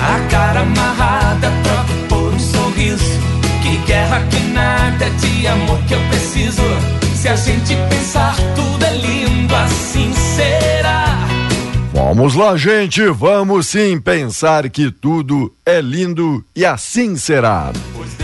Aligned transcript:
A 0.00 0.18
cara 0.30 0.60
amarrada, 0.60 1.52
troca 1.62 1.94
por 2.08 2.34
um 2.34 2.38
sorriso. 2.38 3.04
Que 3.62 3.76
guerra, 3.86 4.22
que 4.30 4.40
nada 4.52 5.10
de 5.10 5.46
amor 5.46 5.78
que 5.86 5.94
eu 5.94 6.00
preciso. 6.08 6.62
Se 7.14 7.28
a 7.28 7.36
gente 7.36 7.76
pensar, 7.90 8.34
tudo 8.54 8.84
é 8.84 8.96
lindo, 8.96 9.54
assim 9.54 10.12
será. 10.14 11.18
Vamos 11.92 12.34
lá, 12.34 12.56
gente, 12.56 13.04
vamos 13.08 13.66
sim 13.66 14.00
pensar 14.00 14.70
que 14.70 14.90
tudo 14.90 15.52
é 15.66 15.82
lindo 15.82 16.42
e 16.56 16.64
assim 16.64 17.16
será. 17.16 17.70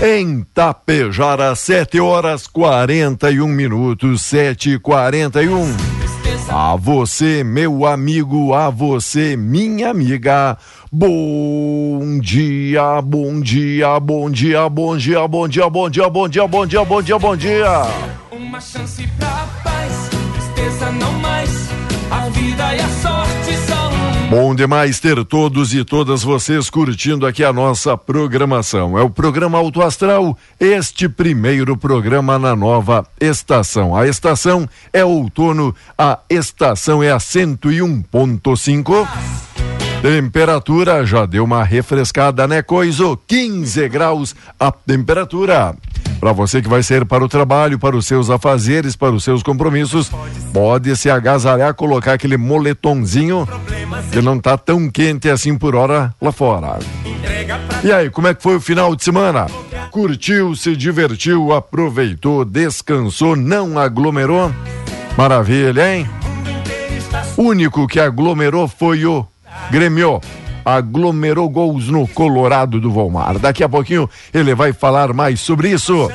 Em 0.03 0.43
Tapejara, 0.55 1.55
7 1.55 2.01
horas 2.01 2.47
41 2.47 3.47
minutos, 3.47 4.23
7 4.23 4.71
e 4.71 4.79
41 4.79 6.06
A 6.49 6.77
você, 6.77 7.43
meu 7.43 7.85
amigo, 7.85 8.55
a 8.55 8.71
você, 8.71 9.37
minha 9.37 9.91
amiga. 9.91 10.57
Bom 10.93 12.21
dia, 12.21 13.03
bom 13.03 13.41
dia, 13.41 13.99
bom 13.99 14.31
dia, 14.31 14.69
bom 14.69 14.97
dia, 14.97 15.27
bom 15.27 15.49
dia, 15.49 15.69
bom 15.69 15.89
dia, 15.89 16.09
bom 16.09 16.29
dia, 16.29 16.47
bom 16.47 16.67
dia, 16.67 16.85
bom 16.85 17.03
dia, 17.03 17.19
bom 17.19 17.37
dia. 17.37 17.83
Uma 18.31 18.61
chance 18.61 19.05
pra 19.19 19.49
paz, 19.65 20.09
tristeza 20.35 20.93
não 20.93 21.13
mais. 21.15 21.69
A 22.11 22.29
vida 22.29 22.75
e 22.75 22.81
a 22.81 22.89
sorte 23.03 23.46
Bom 24.29 24.57
demais 24.57 24.99
ter 24.99 25.25
todos 25.25 25.73
e 25.73 25.85
todas 25.85 26.25
vocês 26.25 26.69
curtindo 26.69 27.27
aqui 27.27 27.45
a 27.45 27.53
nossa 27.53 27.97
programação. 27.97 28.99
É 28.99 29.03
o 29.03 29.09
programa 29.09 29.57
Auto 29.57 29.81
Astral, 29.81 30.37
este 30.59 31.09
primeiro 31.09 31.77
programa 31.77 32.37
na 32.37 32.57
nova 32.57 33.07
estação. 33.21 33.95
A 33.95 34.09
estação 34.09 34.69
é 34.93 35.05
outono, 35.05 35.73
a 35.97 36.19
estação 36.29 37.05
é 37.05 37.13
a 37.13 37.19
101.5. 37.19 39.09
Temperatura 40.03 41.07
já 41.07 41.25
deu 41.25 41.45
uma 41.45 41.63
refrescada, 41.63 42.49
né, 42.49 42.63
Coiso? 42.63 43.17
15 43.29 43.89
graus 43.89 44.35
a 44.59 44.73
temperatura. 44.73 45.77
Para 46.21 46.33
você 46.33 46.63
que 46.63 46.69
vai 46.69 46.83
sair 46.83 47.05
para 47.05 47.25
o 47.25 47.29
trabalho, 47.29 47.79
para 47.79 47.97
os 47.97 48.07
seus 48.07 48.31
afazeres, 48.31 48.97
para 48.97 49.13
os 49.13 49.23
seus 49.23 49.43
compromissos, 49.43 50.11
pode 50.53 50.97
se 50.97 51.11
agasalhar, 51.11 51.75
colocar 51.75 52.15
aquele 52.15 52.37
moletomzinho 52.37 53.47
que 54.11 54.21
não 54.23 54.39
tá 54.39 54.57
tão 54.57 54.91
quente 54.91 55.29
assim 55.29 55.57
por 55.57 55.75
hora 55.75 56.15
lá 56.21 56.33
fora. 56.33 56.79
E 57.85 57.93
aí, 57.93 58.11
como 58.11 58.29
é 58.29 58.35
que 58.35 58.43
foi 58.43 58.57
o 58.57 58.61
final 58.61 58.97
de 58.97 59.05
semana? 59.05 59.47
Curtiu, 59.91 60.55
se 60.57 60.75
divertiu, 60.77 61.53
aproveitou, 61.53 62.45
descansou, 62.45 63.37
não 63.37 63.79
aglomerou? 63.79 64.53
Maravilha, 65.17 65.95
hein? 65.95 66.09
Único 67.37 67.87
que 67.87 68.01
aglomerou 68.01 68.67
foi 68.67 69.05
o 69.05 69.27
Grêmio. 69.71 70.21
Aglomerou 70.67 71.49
gols 71.49 71.87
no 71.87 72.09
Colorado 72.09 72.81
do 72.81 72.91
Volmar. 72.91 73.39
Daqui 73.39 73.63
a 73.63 73.69
pouquinho 73.69 74.11
ele 74.35 74.53
vai 74.53 74.73
falar 74.73 75.13
mais 75.13 75.39
sobre 75.39 75.71
isso. 75.71 76.11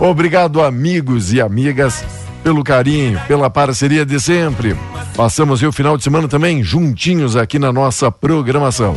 Obrigado, 0.00 0.60
amigos 0.60 1.32
e 1.32 1.40
amigas, 1.40 2.04
pelo 2.42 2.64
carinho, 2.64 3.20
pela 3.28 3.48
parceria 3.48 4.04
de 4.04 4.18
sempre. 4.18 4.76
Passamos 5.16 5.62
o 5.62 5.70
final 5.70 5.96
de 5.96 6.02
semana 6.02 6.26
também 6.26 6.60
juntinhos 6.64 7.36
aqui 7.36 7.56
na 7.56 7.72
nossa 7.72 8.10
programação. 8.10 8.96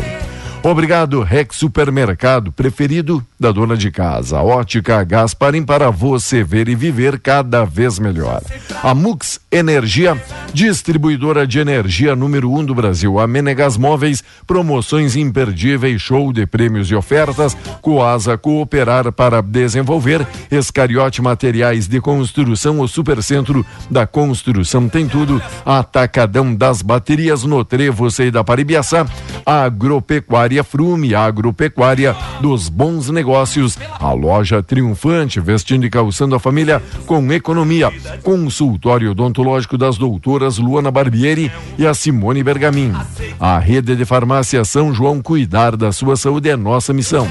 Obrigado, 0.64 1.22
Rex 1.22 1.56
Supermercado, 1.56 2.52
preferido 2.52 3.24
da 3.40 3.52
dona 3.52 3.78
de 3.78 3.92
casa. 3.92 4.42
Ótica 4.42 5.04
Gasparim 5.04 5.64
para 5.64 5.92
você 5.92 6.44
ver 6.44 6.68
e 6.68 6.76
viver 6.76 7.20
cada 7.20 7.64
vez 7.64 8.00
melhor. 8.00 8.42
A 8.84 8.94
Mux 8.94 9.40
Energia, 9.58 10.16
distribuidora 10.54 11.48
de 11.48 11.58
energia 11.58 12.16
número 12.16 12.54
um 12.54 12.64
do 12.64 12.76
Brasil. 12.76 13.20
A 13.20 13.26
Menegas 13.26 13.76
Móveis, 13.76 14.24
promoções 14.46 15.16
imperdíveis, 15.16 16.00
show 16.00 16.32
de 16.32 16.46
prêmios 16.46 16.92
e 16.92 16.96
ofertas. 16.96 17.58
Coasa 17.82 18.38
Cooperar 18.38 19.12
para 19.12 19.42
desenvolver. 19.42 20.28
Escariote 20.52 21.24
Materiais 21.24 21.88
de 21.88 22.00
Construção, 22.00 22.80
o 22.82 22.88
Supercentro 22.88 23.66
da 23.90 24.06
Construção 24.06 24.88
tem 24.88 25.08
tudo. 25.08 25.42
Atacadão 25.66 26.54
das 26.54 26.84
Baterias 26.84 27.44
no 27.44 27.66
Trevo, 27.66 28.12
sei 28.12 28.30
da 28.30 28.44
Paribiaçá. 28.44 29.08
Agropecuária 29.44 30.64
Frume, 30.64 31.16
agropecuária 31.16 32.16
dos 32.42 32.70
bons 32.70 33.10
negócios. 33.10 33.76
A 34.00 34.12
loja 34.14 34.62
triunfante, 34.62 35.40
vestindo 35.40 35.84
e 35.84 35.90
calçando 35.90 36.36
a 36.36 36.40
família 36.40 36.80
com 37.08 37.34
economia. 37.34 37.92
Consultório 38.22 39.10
odontológico 39.12 39.47
das 39.78 39.98
doutoras 39.98 40.58
Luana 40.58 40.92
Barbieri 40.92 41.52
e 41.78 41.86
a 41.86 41.94
Simone 41.94 42.44
Bergamin. 42.44 42.94
A 43.40 43.58
rede 43.58 43.96
de 43.96 44.06
farmácia 44.06 44.64
São 44.66 44.94
João 44.94 45.22
cuidar 45.22 45.76
da 45.76 45.92
sua 45.92 46.16
saúde 46.16 46.50
é 46.50 46.56
nossa 46.56 46.94
missão. 46.94 47.28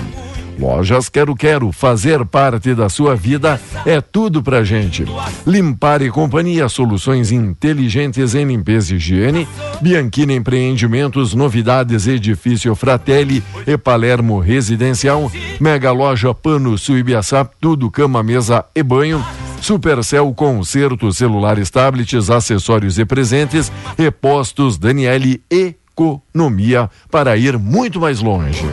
Lojas 0.59 1.09
Quero 1.09 1.35
Quero, 1.35 1.71
fazer 1.73 2.25
parte 2.25 2.75
da 2.75 2.89
sua 2.89 3.15
vida 3.15 3.61
é 3.85 4.01
tudo 4.01 4.43
pra 4.43 4.65
gente. 4.65 5.05
Limpar 5.47 6.03
e 6.03 6.11
Companhia, 6.11 6.69
soluções 6.69 7.31
inteligentes 7.31 8.35
em 8.35 8.47
limpeza 8.47 8.95
e 8.95 8.97
higiene. 8.97 9.47
Bianchini 9.81 10.35
Empreendimentos, 10.35 11.35
novidades 11.35 12.07
Edifício 12.07 12.75
Fratelli 12.75 13.43
e 13.67 13.77
Palermo 13.77 14.39
Residencial. 14.41 15.31
Mega 15.61 15.93
Loja 15.93 16.33
Pano 16.35 16.79
Suibiaçá, 16.79 17.45
tudo 17.61 17.91
cama, 17.91 18.23
mesa 18.23 18.65
e 18.75 18.83
banho. 18.83 19.25
Supercell 19.61 20.33
Concerto, 20.35 21.13
celulares, 21.13 21.71
tablets, 21.71 22.31
acessórios 22.31 22.99
e 22.99 23.05
presentes. 23.05 23.71
E 23.99 24.11
postos 24.11 24.79
Daniele 24.79 25.43
Economia 25.51 26.91
para 27.11 27.37
ir 27.37 27.59
muito 27.59 28.01
mais 28.01 28.21
longe. 28.21 28.65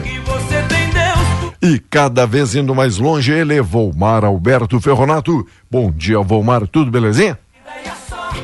E 1.64 1.78
cada 1.78 2.26
vez 2.26 2.54
indo 2.54 2.74
mais 2.74 2.98
longe, 2.98 3.32
ele, 3.32 3.58
Volmar 3.62 4.22
Alberto 4.22 4.78
Ferronato. 4.82 5.46
Bom 5.70 5.90
dia, 5.90 6.20
Volmar, 6.20 6.66
tudo 6.68 6.90
belezinha? 6.90 7.38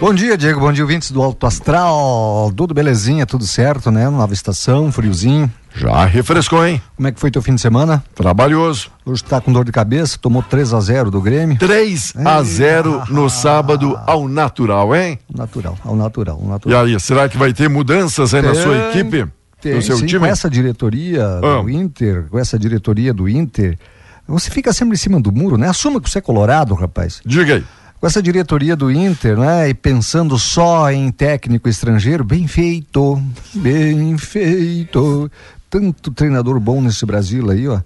Bom 0.01 0.15
dia, 0.15 0.39
Diego. 0.39 0.59
Bom 0.61 0.73
dia, 0.73 0.83
ouvintes 0.83 1.11
do 1.11 1.21
Alto 1.23 1.47
Astral. 1.47 2.51
Tudo 2.57 2.73
belezinha, 2.73 3.27
tudo 3.27 3.47
certo, 3.47 3.91
né? 3.91 4.09
Nova 4.09 4.33
estação, 4.33 4.91
friozinho. 4.91 5.53
Já 5.77 6.07
refrescou, 6.07 6.67
hein? 6.67 6.81
Como 6.97 7.09
é 7.09 7.13
que 7.13 7.21
foi 7.21 7.31
teu 7.31 7.43
fim 7.43 7.55
de 7.55 7.61
semana? 7.61 8.03
Trabalhoso. 8.15 8.91
Hoje 9.05 9.23
tá 9.23 9.39
com 9.39 9.53
dor 9.53 9.67
de 9.67 9.73
cabeça, 9.73 10.17
tomou 10.19 10.43
3 10.43 10.73
a 10.73 10.81
0 10.81 11.11
do 11.11 11.21
Grêmio. 11.21 11.59
3 11.59 12.15
a 12.25 12.43
0 12.43 13.03
no 13.11 13.29
sábado 13.29 14.01
ao 14.07 14.27
natural, 14.27 14.97
hein? 14.97 15.19
Natural, 15.33 15.77
ao 15.85 15.95
natural, 15.95 16.37
ao 16.41 16.47
E 16.47 16.49
natural. 16.49 16.85
aí, 16.87 16.99
será 16.99 17.29
que 17.29 17.37
vai 17.37 17.53
ter 17.53 17.69
mudanças 17.69 18.33
aí 18.33 18.41
na 18.41 18.53
Tem, 18.53 18.63
sua 18.63 18.77
equipe? 18.89 19.27
Tem, 19.61 19.81
seu 19.81 19.97
sim, 19.99 20.07
time? 20.07 20.21
Com 20.21 20.27
essa 20.27 20.49
diretoria 20.49 21.25
Ah. 21.43 21.63
do 21.63 21.69
Inter, 21.71 22.27
com 22.31 22.39
essa 22.39 22.59
diretoria 22.59 23.13
do 23.13 23.29
Inter, 23.29 23.79
você 24.27 24.51
fica 24.51 24.73
sempre 24.73 24.95
em 24.95 24.99
cima 24.99 25.21
do 25.21 25.31
muro, 25.33 25.57
né? 25.59 25.69
Assuma 25.69 26.01
que 26.01 26.09
você 26.09 26.19
é 26.19 26.23
colorado, 26.23 26.75
rapaz. 26.75 27.21
Diga 27.27 27.55
aí. 27.57 27.65
Com 28.01 28.07
essa 28.07 28.23
diretoria 28.23 28.75
do 28.75 28.91
Inter, 28.91 29.37
né? 29.39 29.69
E 29.69 29.75
pensando 29.75 30.39
só 30.39 30.91
em 30.91 31.11
técnico 31.13 31.69
estrangeiro, 31.69 32.25
bem 32.25 32.47
feito, 32.47 33.23
bem 33.55 34.17
feito. 34.17 35.31
Tanto 35.69 36.11
treinador 36.11 36.59
bom 36.59 36.81
nesse 36.81 37.05
Brasil 37.05 37.51
aí, 37.51 37.69
ó. 37.69 37.81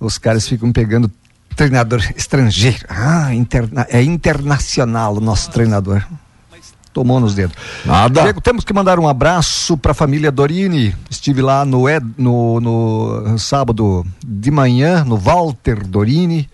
Os 0.00 0.16
caras 0.18 0.48
ficam 0.48 0.72
pegando 0.72 1.10
treinador 1.54 2.00
estrangeiro. 2.16 2.86
Ah, 2.88 3.34
interna- 3.34 3.86
é 3.90 4.02
internacional 4.02 5.16
o 5.16 5.20
nosso 5.20 5.50
treinador. 5.50 6.02
Tomou 6.92 7.18
nos 7.20 7.34
dedos. 7.34 7.56
Nada. 7.84 8.22
Diego, 8.22 8.40
temos 8.40 8.64
que 8.64 8.72
mandar 8.72 8.98
um 8.98 9.08
abraço 9.08 9.76
para 9.78 9.92
a 9.92 9.94
família 9.94 10.30
Dorini. 10.30 10.94
Estive 11.10 11.40
lá 11.40 11.64
no, 11.64 11.88
Ed- 11.88 12.06
no, 12.18 12.60
no 12.60 13.38
sábado 13.38 14.04
de 14.24 14.50
manhã, 14.50 15.04
no 15.04 15.16
Walter 15.16 15.86
Dorini. 15.86 16.48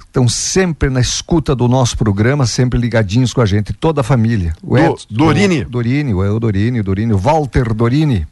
estão 0.00 0.28
sempre 0.28 0.88
na 0.90 1.00
escuta 1.00 1.54
do 1.54 1.68
nosso 1.68 1.96
programa, 1.96 2.46
sempre 2.46 2.78
ligadinhos 2.78 3.32
com 3.32 3.40
a 3.40 3.46
gente, 3.46 3.72
toda 3.72 4.00
a 4.00 4.04
família. 4.04 4.54
O 4.62 4.76
Do- 4.76 4.78
Edson, 4.78 5.06
Dorini. 5.10 5.60
o 5.62 5.68
Dorini, 5.68 6.14
o 6.14 6.24
El 6.24 6.40
Dorini, 6.40 6.80
o 6.80 6.84
Dorini, 6.84 7.12
o 7.12 7.18
Walter 7.18 7.72
Dorini. 7.74 8.26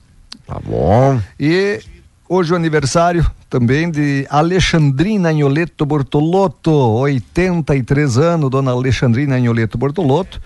Tá 0.46 0.58
bom. 0.64 1.20
E 1.38 1.80
hoje 2.28 2.52
o 2.52 2.56
aniversário 2.56 3.30
também 3.48 3.90
de 3.90 4.26
Alexandrina 4.30 5.30
Agnoleto 5.30 5.84
Bortolotto, 5.86 6.70
83 6.70 8.16
anos, 8.18 8.50
dona 8.50 8.70
Alexandrina 8.70 9.36
Agnoleto 9.36 9.76
Bortolotto. 9.78 10.40
É, 10.40 10.44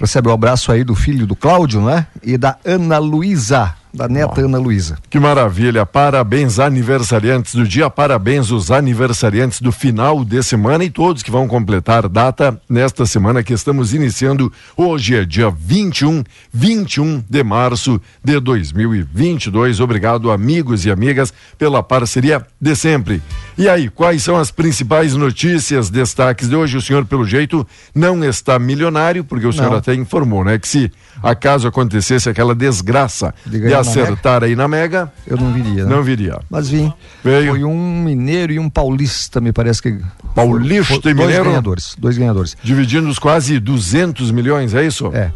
recebe 0.00 0.28
o 0.28 0.32
abraço 0.32 0.70
aí 0.70 0.84
do 0.84 0.94
filho 0.94 1.26
do 1.26 1.34
Cláudio, 1.34 1.80
né? 1.82 2.06
E 2.22 2.36
da 2.36 2.56
Ana 2.64 2.98
Luísa, 2.98 3.74
da 3.96 4.08
neta 4.08 4.40
Ana 4.42 4.58
Luísa. 4.58 4.98
Que 5.08 5.18
maravilha. 5.18 5.86
Parabéns, 5.86 6.58
aniversariantes 6.58 7.54
do 7.54 7.66
dia. 7.66 7.88
Parabéns, 7.88 8.50
os 8.50 8.70
aniversariantes 8.70 9.60
do 9.60 9.72
final 9.72 10.24
de 10.24 10.42
semana 10.42 10.84
e 10.84 10.90
todos 10.90 11.22
que 11.22 11.30
vão 11.30 11.48
completar 11.48 12.08
data 12.08 12.60
nesta 12.68 13.06
semana 13.06 13.42
que 13.42 13.52
estamos 13.52 13.94
iniciando. 13.94 14.52
Hoje 14.76 15.16
é 15.16 15.24
dia 15.24 15.50
21, 15.50 16.22
21 16.52 17.24
de 17.28 17.42
março 17.42 18.00
de 18.22 18.38
2022. 18.38 19.80
Obrigado, 19.80 20.30
amigos 20.30 20.84
e 20.84 20.90
amigas, 20.90 21.32
pela 21.58 21.82
parceria 21.82 22.44
de 22.60 22.76
sempre. 22.76 23.22
E 23.56 23.68
aí, 23.68 23.88
quais 23.88 24.22
são 24.22 24.36
as 24.36 24.50
principais 24.50 25.14
notícias, 25.14 25.88
destaques 25.88 26.48
de 26.48 26.54
hoje? 26.54 26.76
O 26.76 26.82
senhor, 26.82 27.06
pelo 27.06 27.24
jeito, 27.24 27.66
não 27.94 28.22
está 28.22 28.58
milionário, 28.58 29.24
porque 29.24 29.46
o 29.46 29.52
senhor 29.52 29.70
Não. 29.70 29.78
até 29.78 29.94
informou, 29.94 30.44
né? 30.44 30.58
Que 30.58 30.68
se 30.68 30.92
acaso 31.22 31.66
acontecesse 31.66 32.28
aquela 32.28 32.54
desgraça 32.54 33.34
De 33.46 33.58
acertar 33.90 34.44
aí 34.44 34.54
na 34.56 34.66
Mega, 34.68 35.12
Eu 35.26 35.36
não 35.36 35.52
viria, 35.52 35.84
né? 35.84 35.90
não 35.94 36.02
viria. 36.02 36.38
Mas 36.50 36.68
vim. 36.68 36.92
Veio. 37.22 37.50
Foi 37.50 37.64
um 37.64 38.02
mineiro 38.02 38.52
e 38.52 38.58
um 38.58 38.68
paulista, 38.68 39.40
me 39.40 39.52
parece 39.52 39.82
que. 39.82 39.98
Paulista 40.34 40.94
Foi- 41.00 41.10
e 41.10 41.14
dois 41.14 41.16
mineiro? 41.16 41.44
ganhadores. 41.44 41.94
Dois 41.98 42.16
ganhadores. 42.18 42.56
Dividindo 42.62 43.08
os 43.08 43.18
quase 43.18 43.58
200 43.58 44.30
milhões, 44.30 44.74
é 44.74 44.84
isso? 44.86 45.10
É. 45.14 45.30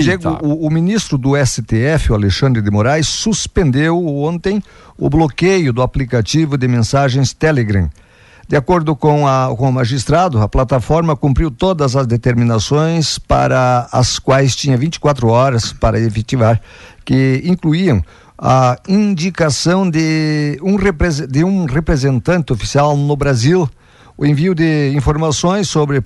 Diego, 0.00 0.38
o, 0.42 0.66
o 0.66 0.70
ministro 0.70 1.16
do 1.16 1.32
STF, 1.36 2.10
o 2.10 2.14
Alexandre 2.14 2.60
de 2.60 2.70
Moraes, 2.70 3.06
suspendeu 3.06 4.04
ontem 4.04 4.60
o 4.98 5.08
bloqueio 5.08 5.72
do 5.72 5.80
aplicativo 5.80 6.56
de 6.58 6.66
mensagens 6.66 7.32
Telegram. 7.32 7.88
De 8.48 8.56
acordo 8.56 8.94
com, 8.94 9.26
a, 9.26 9.52
com 9.56 9.68
o 9.68 9.72
magistrado, 9.72 10.40
a 10.40 10.48
plataforma 10.48 11.16
cumpriu 11.16 11.50
todas 11.50 11.96
as 11.96 12.06
determinações 12.06 13.18
para 13.18 13.88
as 13.92 14.18
quais 14.20 14.54
tinha 14.54 14.76
24 14.76 15.28
horas 15.28 15.72
para 15.72 15.98
efetivar, 16.00 16.60
que 17.06 17.40
incluíam 17.44 18.02
a 18.36 18.76
indicação 18.86 19.88
de 19.88 20.58
um, 20.60 20.76
de 21.26 21.44
um 21.44 21.64
representante 21.64 22.52
oficial 22.52 22.94
no 22.94 23.16
Brasil, 23.16 23.66
o 24.18 24.26
envio 24.26 24.54
de 24.54 24.92
informações 24.94 25.68
sobre 25.68 25.98
eh, 25.98 26.02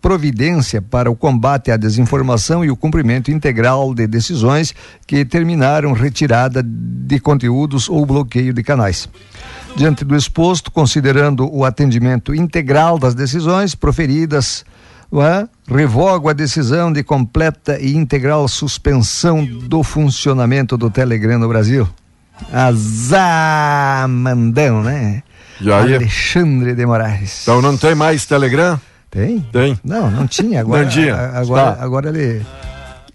providência 0.00 0.80
para 0.80 1.10
o 1.10 1.16
combate 1.16 1.72
à 1.72 1.76
desinformação 1.76 2.64
e 2.64 2.70
o 2.70 2.76
cumprimento 2.76 3.32
integral 3.32 3.94
de 3.94 4.06
decisões 4.06 4.72
que 5.06 5.24
terminaram 5.24 5.92
retirada 5.92 6.62
de 6.64 7.18
conteúdos 7.18 7.88
ou 7.88 8.06
bloqueio 8.06 8.52
de 8.52 8.62
canais. 8.62 9.08
Diante 9.76 10.04
do 10.04 10.14
exposto, 10.14 10.70
considerando 10.70 11.48
o 11.52 11.64
atendimento 11.64 12.34
integral 12.34 12.98
das 12.98 13.14
decisões 13.14 13.74
proferidas, 13.74 14.64
é? 15.20 15.46
revogo 15.68 16.28
a 16.28 16.32
decisão 16.32 16.92
de 16.92 17.02
completa 17.02 17.78
e 17.80 17.96
integral 17.96 18.46
suspensão 18.48 19.44
do 19.44 19.82
funcionamento 19.82 20.76
do 20.78 20.88
Telegram 20.88 21.38
no 21.38 21.48
Brasil. 21.48 21.88
Azamandão, 23.52 24.82
né? 24.82 25.22
E 25.60 25.70
aí? 25.70 25.94
Alexandre 25.94 26.74
de 26.74 26.86
Moraes. 26.86 27.42
Então 27.42 27.60
não 27.60 27.76
tem 27.76 27.94
mais 27.94 28.24
Telegram? 28.26 28.80
Tem? 29.10 29.40
Tem. 29.52 29.78
Não, 29.84 30.10
não 30.10 30.26
tinha. 30.26 30.60
Agora, 30.60 30.84
Não 30.84 30.90
tinha. 30.90 31.14
Agora, 31.14 31.72
Tá. 31.74 31.84
agora 31.84 32.08
ele 32.08 32.42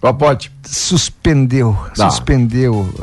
Ó, 0.01 0.13
pode. 0.13 0.51
suspendeu. 0.63 1.75
Tá. 1.95 2.09
Suspendeu. 2.09 2.94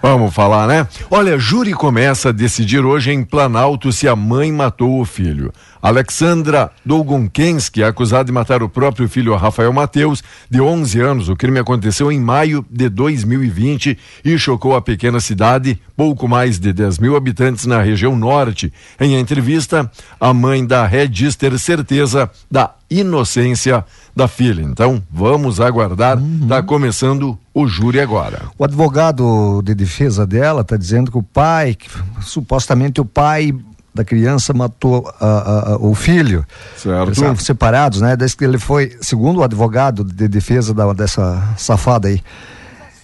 Vamos 0.00 0.32
falar, 0.32 0.66
né? 0.66 0.86
Olha, 1.10 1.36
júri 1.38 1.72
começa 1.74 2.30
a 2.30 2.32
decidir 2.32 2.84
hoje 2.84 3.10
em 3.10 3.22
Planalto 3.24 3.92
se 3.92 4.08
a 4.08 4.16
mãe 4.16 4.50
matou 4.50 5.00
o 5.00 5.04
filho. 5.04 5.52
Alexandra 5.82 6.70
Dolgonkenski 6.84 7.82
é 7.82 7.86
acusada 7.86 8.24
de 8.24 8.32
matar 8.32 8.62
o 8.62 8.68
próprio 8.68 9.08
filho 9.08 9.34
Rafael 9.34 9.72
Mateus, 9.72 10.22
de 10.48 10.60
11 10.60 11.00
anos. 11.00 11.28
O 11.28 11.36
crime 11.36 11.58
aconteceu 11.58 12.12
em 12.12 12.20
maio 12.20 12.64
de 12.70 12.88
2020 12.88 13.98
e 14.24 14.38
chocou 14.38 14.76
a 14.76 14.82
pequena 14.82 15.20
cidade, 15.20 15.80
pouco 15.96 16.28
mais 16.28 16.58
de 16.58 16.72
10 16.72 16.98
mil 16.98 17.16
habitantes 17.16 17.64
na 17.64 17.80
região 17.80 18.14
norte. 18.14 18.72
Em 19.00 19.18
entrevista, 19.18 19.90
a 20.20 20.34
mãe 20.34 20.66
da 20.66 20.86
Ré 20.86 21.06
diz 21.06 21.34
ter 21.34 21.58
certeza 21.58 22.30
da 22.50 22.74
inocência 22.90 23.84
da 24.14 24.26
filha. 24.26 24.62
Então, 24.62 25.02
vamos 25.10 25.60
aguardar. 25.60 26.20
Está 26.42 26.62
começando 26.62 27.38
o 27.54 27.66
júri 27.66 28.00
agora. 28.00 28.42
O 28.58 28.64
advogado 28.64 29.62
de 29.62 29.74
defesa 29.74 30.26
dela 30.26 30.62
está 30.62 30.76
dizendo 30.76 31.10
que 31.10 31.18
o 31.18 31.22
pai, 31.22 31.74
que, 31.74 31.88
supostamente 32.20 33.00
o 33.00 33.04
pai 33.04 33.54
da 33.94 34.04
criança 34.04 34.52
matou 34.52 35.12
ah, 35.20 35.26
ah, 35.26 35.64
ah, 35.72 35.76
o 35.78 35.94
filho. 35.94 36.46
Certo. 36.76 37.08
Eles 37.08 37.18
são 37.18 37.34
separados, 37.36 38.00
né? 38.00 38.16
Desde 38.16 38.36
que 38.36 38.44
ele 38.44 38.58
foi, 38.58 38.96
segundo 39.00 39.38
o 39.40 39.42
advogado 39.42 40.04
de 40.04 40.28
defesa 40.28 40.72
da- 40.72 40.92
dessa 40.92 41.42
safada 41.56 42.08
aí. 42.08 42.22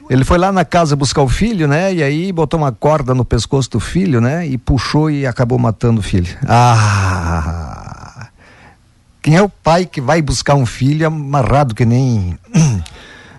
Ele 0.08 0.24
foi 0.24 0.38
lá 0.38 0.52
na 0.52 0.64
casa 0.64 0.94
buscar 0.94 1.22
o 1.22 1.28
filho, 1.28 1.66
né? 1.66 1.92
E 1.92 2.02
aí 2.02 2.30
botou 2.30 2.60
uma 2.60 2.70
corda 2.70 3.12
no 3.12 3.24
pescoço 3.24 3.68
do 3.70 3.80
filho, 3.80 4.20
né? 4.20 4.46
E 4.46 4.56
puxou 4.56 5.10
e 5.10 5.26
acabou 5.26 5.58
matando 5.58 5.98
o 5.98 6.02
filho. 6.02 6.36
Ah! 6.46 8.28
Quem 9.20 9.34
é 9.34 9.42
o 9.42 9.48
pai 9.48 9.84
que 9.84 10.00
vai 10.00 10.22
buscar 10.22 10.54
um 10.54 10.64
filho 10.64 11.04
amarrado 11.04 11.74
que 11.74 11.84
nem 11.84 12.38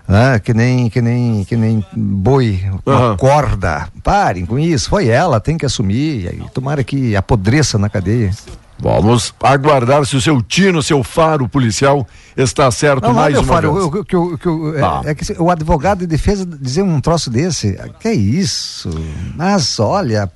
ah, 0.08 0.38
que 0.40 0.54
nem 0.54 0.88
que 0.88 1.02
nem 1.02 1.44
que 1.44 1.54
nem 1.56 1.84
boi, 1.94 2.60
uma 2.86 2.96
Aham. 2.96 3.16
corda. 3.16 3.88
Parem 4.02 4.46
com 4.46 4.58
isso. 4.58 4.88
Foi 4.88 5.08
ela, 5.08 5.38
tem 5.38 5.58
que 5.58 5.66
assumir. 5.66 6.34
E 6.34 6.50
tomara 6.50 6.82
que 6.82 7.14
apodreça 7.14 7.78
na 7.78 7.88
cadeia. 7.90 8.30
Vamos 8.80 9.34
aguardar 9.42 10.04
se 10.06 10.16
o 10.16 10.20
seu 10.20 10.40
tino, 10.40 10.82
seu 10.82 11.02
faro 11.02 11.48
policial 11.48 12.06
está 12.36 12.70
certo 12.70 13.02
Não, 13.08 13.14
mais 13.14 13.36
uma 13.36 13.44
faro, 13.44 13.72
vez. 13.74 13.84
eu- 13.84 14.04
que 14.04 14.14
eu- 14.16 14.38
que 14.38 14.46
eu- 14.46 14.76
é- 14.76 14.80
Tá. 14.80 15.02
é, 15.04 15.14
que 15.14 15.32
o 15.42 15.50
advogado 15.50 15.98
de 16.00 16.06
defesa 16.06 16.46
dizer 16.46 16.82
um 16.82 17.00
troço 17.00 17.28
desse, 17.28 17.76
que 17.98 18.06
é 18.08 18.14
isso? 18.14 18.88
Mas 19.34 19.80
olha, 19.80 20.30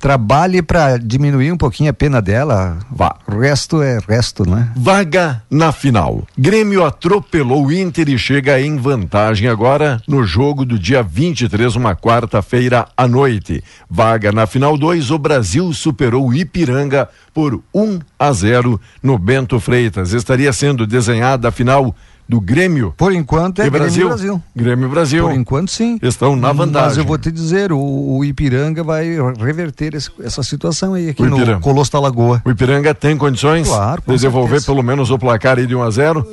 trabalhe 0.00 0.60
para 0.62 0.96
diminuir 0.98 1.52
um 1.52 1.56
pouquinho 1.56 1.90
a 1.90 1.92
pena 1.92 2.20
dela. 2.20 2.78
Vá. 2.90 3.14
O 3.28 3.38
resto 3.38 3.80
é 3.80 3.98
resto, 4.08 4.48
né? 4.48 4.70
Vaga 4.76 5.42
na 5.50 5.70
final. 5.72 6.24
Grêmio 6.36 6.84
atropelou 6.84 7.66
o 7.66 7.72
Inter 7.72 8.08
e 8.08 8.18
chega 8.18 8.60
em 8.60 8.76
vantagem 8.76 9.48
agora 9.48 10.02
no 10.08 10.24
jogo 10.24 10.64
do 10.64 10.78
dia 10.78 11.02
23, 11.02 11.76
uma 11.76 11.94
quarta-feira 11.94 12.88
à 12.96 13.06
noite. 13.06 13.62
Vaga 13.88 14.32
na 14.32 14.46
final 14.46 14.76
2, 14.76 15.10
o 15.12 15.18
Brasil 15.18 15.72
superou 15.72 16.26
o 16.28 16.34
Ipiranga 16.34 17.08
por 17.38 17.62
1 17.72 18.00
a 18.18 18.32
0 18.32 18.80
no 19.00 19.16
Bento 19.16 19.60
Freitas. 19.60 20.12
Estaria 20.12 20.52
sendo 20.52 20.84
desenhada 20.84 21.46
a 21.46 21.52
final 21.52 21.94
do 22.28 22.40
Grêmio 22.40 22.92
Por 22.96 23.12
enquanto 23.12 23.60
é 23.62 23.66
e 23.66 23.70
Grêmio 23.70 23.78
Brasil. 23.86 24.08
Brasil. 24.08 24.42
Grêmio 24.56 24.88
Brasil. 24.88 25.22
Por 25.28 25.34
enquanto 25.36 25.70
sim. 25.70 26.00
Estão 26.02 26.34
na 26.34 26.48
Mas 26.48 26.56
vantagem. 26.56 26.98
eu 26.98 27.04
vou 27.04 27.16
te 27.16 27.30
dizer, 27.30 27.70
o, 27.72 27.78
o 27.78 28.24
Ipiranga 28.24 28.82
vai 28.82 29.06
reverter 29.38 29.94
esse- 29.94 30.10
essa 30.20 30.42
situação 30.42 30.94
aí 30.94 31.10
aqui 31.10 31.22
no. 31.22 31.60
Colosso 31.60 31.92
da 31.92 32.00
Lagoa. 32.00 32.42
O 32.44 32.50
Ipiranga 32.50 32.92
tem 32.92 33.16
condições 33.16 33.68
Claro, 33.68 34.02
de 34.04 34.18
certeza. 34.18 34.66
pelo 34.66 34.82
menos 34.82 35.08
o 35.12 35.16
placar 35.16 35.58
aí 35.58 35.66
de 35.68 35.76
1 35.76 35.82
a 35.84 35.90
0 35.92 36.26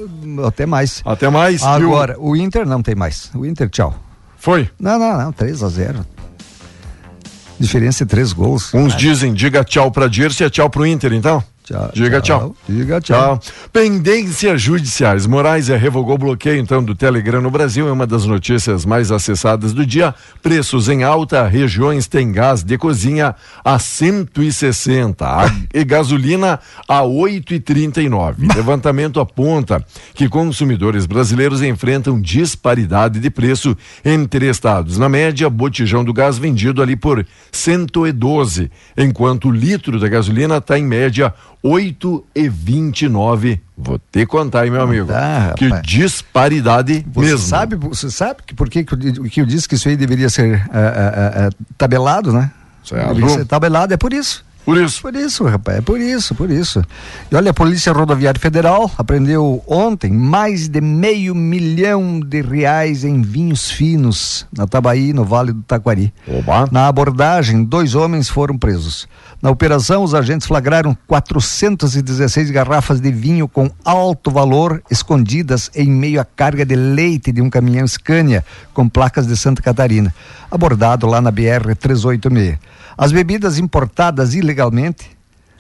Até 0.48 0.66
mais. 0.66 1.04
Até 1.06 1.30
mais. 1.30 1.62
E 1.62 1.66
o- 1.66 1.68
Agora, 1.68 2.16
o 2.20 2.36
Inter 2.36 2.66
não 2.66 2.82
tem 2.82 2.96
mais. 2.96 3.30
O 3.36 3.46
Inter, 3.46 3.70
tchau. 3.70 3.94
Foi. 4.40 4.68
Não, 4.80 4.98
não, 4.98 5.18
não, 5.20 5.32
3 5.32 5.62
a 5.62 5.70
0 5.70 6.00
Diferença 7.66 8.06
de 8.06 8.10
três 8.10 8.32
gols. 8.32 8.74
Uns 8.74 8.96
dizem, 8.96 9.34
diga 9.34 9.64
tchau 9.64 9.92
pra 9.92 10.08
Dirce 10.08 10.44
e 10.44 10.50
tchau 10.50 10.70
pro 10.70 10.86
Inter, 10.86 11.14
então. 11.14 11.44
Tchau, 11.66 11.90
Diga 11.96 12.22
tchau. 12.22 12.56
Diga 12.70 13.02
tchau. 13.02 13.40
Tchau. 13.40 13.54
Pendências 13.74 14.62
judiciais. 14.62 15.26
Moraes 15.26 15.68
é, 15.68 15.76
revogou 15.76 16.14
o 16.14 16.18
bloqueio, 16.18 16.60
então, 16.60 16.84
do 16.84 16.94
Telegram 16.94 17.42
no 17.42 17.50
Brasil. 17.50 17.88
É 17.88 17.92
uma 17.92 18.06
das 18.06 18.24
notícias 18.26 18.86
mais 18.86 19.12
acessadas 19.12 19.74
do 19.74 19.84
dia. 19.84 20.14
Preços 20.44 20.90
em 20.90 21.04
alta. 21.04 21.48
Regiões 21.48 22.06
têm 22.06 22.32
gás 22.32 22.64
de 22.64 22.78
cozinha 22.78 23.34
a 23.64 23.80
160 23.80 25.26
a, 25.26 25.52
e 25.74 25.84
gasolina 25.84 26.60
a 26.88 27.00
8,39. 27.02 28.56
Levantamento 28.56 29.20
aponta 29.20 29.84
que 30.14 30.30
consumidores 30.30 31.08
brasileiros 31.08 31.64
enfrentam 31.64 32.22
disparidade 32.22 33.20
de 33.20 33.32
preço 33.32 33.76
entre 34.04 34.48
estados. 34.48 35.00
Na 35.00 35.10
média, 35.10 35.50
botijão 35.50 36.04
do 36.04 36.14
gás 36.14 36.38
vendido 36.38 36.80
ali 36.80 36.96
por 36.96 37.26
112, 37.52 38.70
enquanto 38.96 39.48
o 39.48 39.52
litro 39.52 40.00
da 40.00 40.08
gasolina 40.08 40.58
está 40.58 40.78
em 40.78 40.86
média 40.86 41.34
8,29. 41.66 43.60
Vou 43.76 44.00
te 44.12 44.26
contar, 44.28 44.66
hein, 44.66 44.72
meu 44.72 44.84
amigo. 44.84 45.08
dá, 45.08 45.56
que 45.58 45.68
disparidade 45.82 47.04
Você 47.12 47.32
mesmo. 47.32 47.40
sabe, 47.40 47.76
você 47.76 48.12
sabe 48.12 48.44
que 48.46 48.54
por 48.54 48.70
que, 48.70 48.84
que, 48.84 49.42
eu, 49.42 49.46
disse 49.46 49.68
que 49.68 49.74
isso 49.74 49.90
aí 49.90 49.98
deveria 49.98 50.30
ser 50.30 50.62
ah, 50.72 50.78
ah, 50.78 51.48
ah, 51.48 51.50
tabelado, 51.76 52.32
né? 52.32 52.52
Certo. 52.84 53.08
Deveria 53.16 53.30
ser 53.30 53.46
tabelado, 53.46 53.94
é 53.94 53.98
por 53.98 54.14
isso. 54.14 54.46
Por 54.66 54.78
isso. 54.78 55.02
Por 55.02 55.16
isso, 55.16 55.44
rapaz, 55.44 55.78
é 55.78 55.82
por 55.82 56.02
isso, 56.02 56.34
por 56.34 56.50
isso. 56.50 56.84
E 57.32 57.36
olha, 57.36 57.52
a 57.52 57.54
Polícia 57.54 57.94
Rodoviária 57.94 58.40
Federal 58.40 58.90
apreendeu 58.98 59.64
ontem 59.68 60.12
mais 60.12 60.68
de 60.68 60.82
meio 60.82 61.36
milhão 61.36 62.20
de 62.20 62.42
reais 62.42 63.04
em 63.04 63.22
vinhos 63.22 63.70
finos 63.70 64.48
na 64.52 64.66
Tabaí, 64.66 65.14
no 65.14 65.24
Vale 65.24 65.54
do 65.54 65.62
Taquari. 65.62 66.12
Oba. 66.28 66.68
Na 66.72 66.88
abordagem, 66.88 67.64
dois 67.64 67.94
homens 67.94 68.28
foram 68.28 68.58
presos. 68.58 69.08
Na 69.40 69.52
operação, 69.52 70.04
os 70.04 70.16
agentes 70.16 70.48
flagraram 70.48 70.98
416 71.06 72.50
garrafas 72.50 73.00
de 73.00 73.12
vinho 73.12 73.48
com 73.48 73.70
alto 73.84 74.32
valor 74.32 74.82
escondidas 74.90 75.70
em 75.76 75.88
meio 75.88 76.20
à 76.20 76.26
carga 76.26 76.66
de 76.66 76.76
leite 76.76 77.32
de 77.32 77.42
um 77.42 77.50
caminhão 77.50 77.88
Scania 77.88 78.44
com 78.74 78.90
placas 78.90 79.28
de 79.28 79.38
Santa 79.38 79.62
Catarina, 79.62 80.14
abordado 80.50 81.06
lá 81.06 81.22
na 81.22 81.30
BR 81.30 81.76
386. 81.80 82.58
As 82.98 83.12
bebidas 83.12 83.60
importadas 83.60 84.34
ilegalmente 84.34 85.16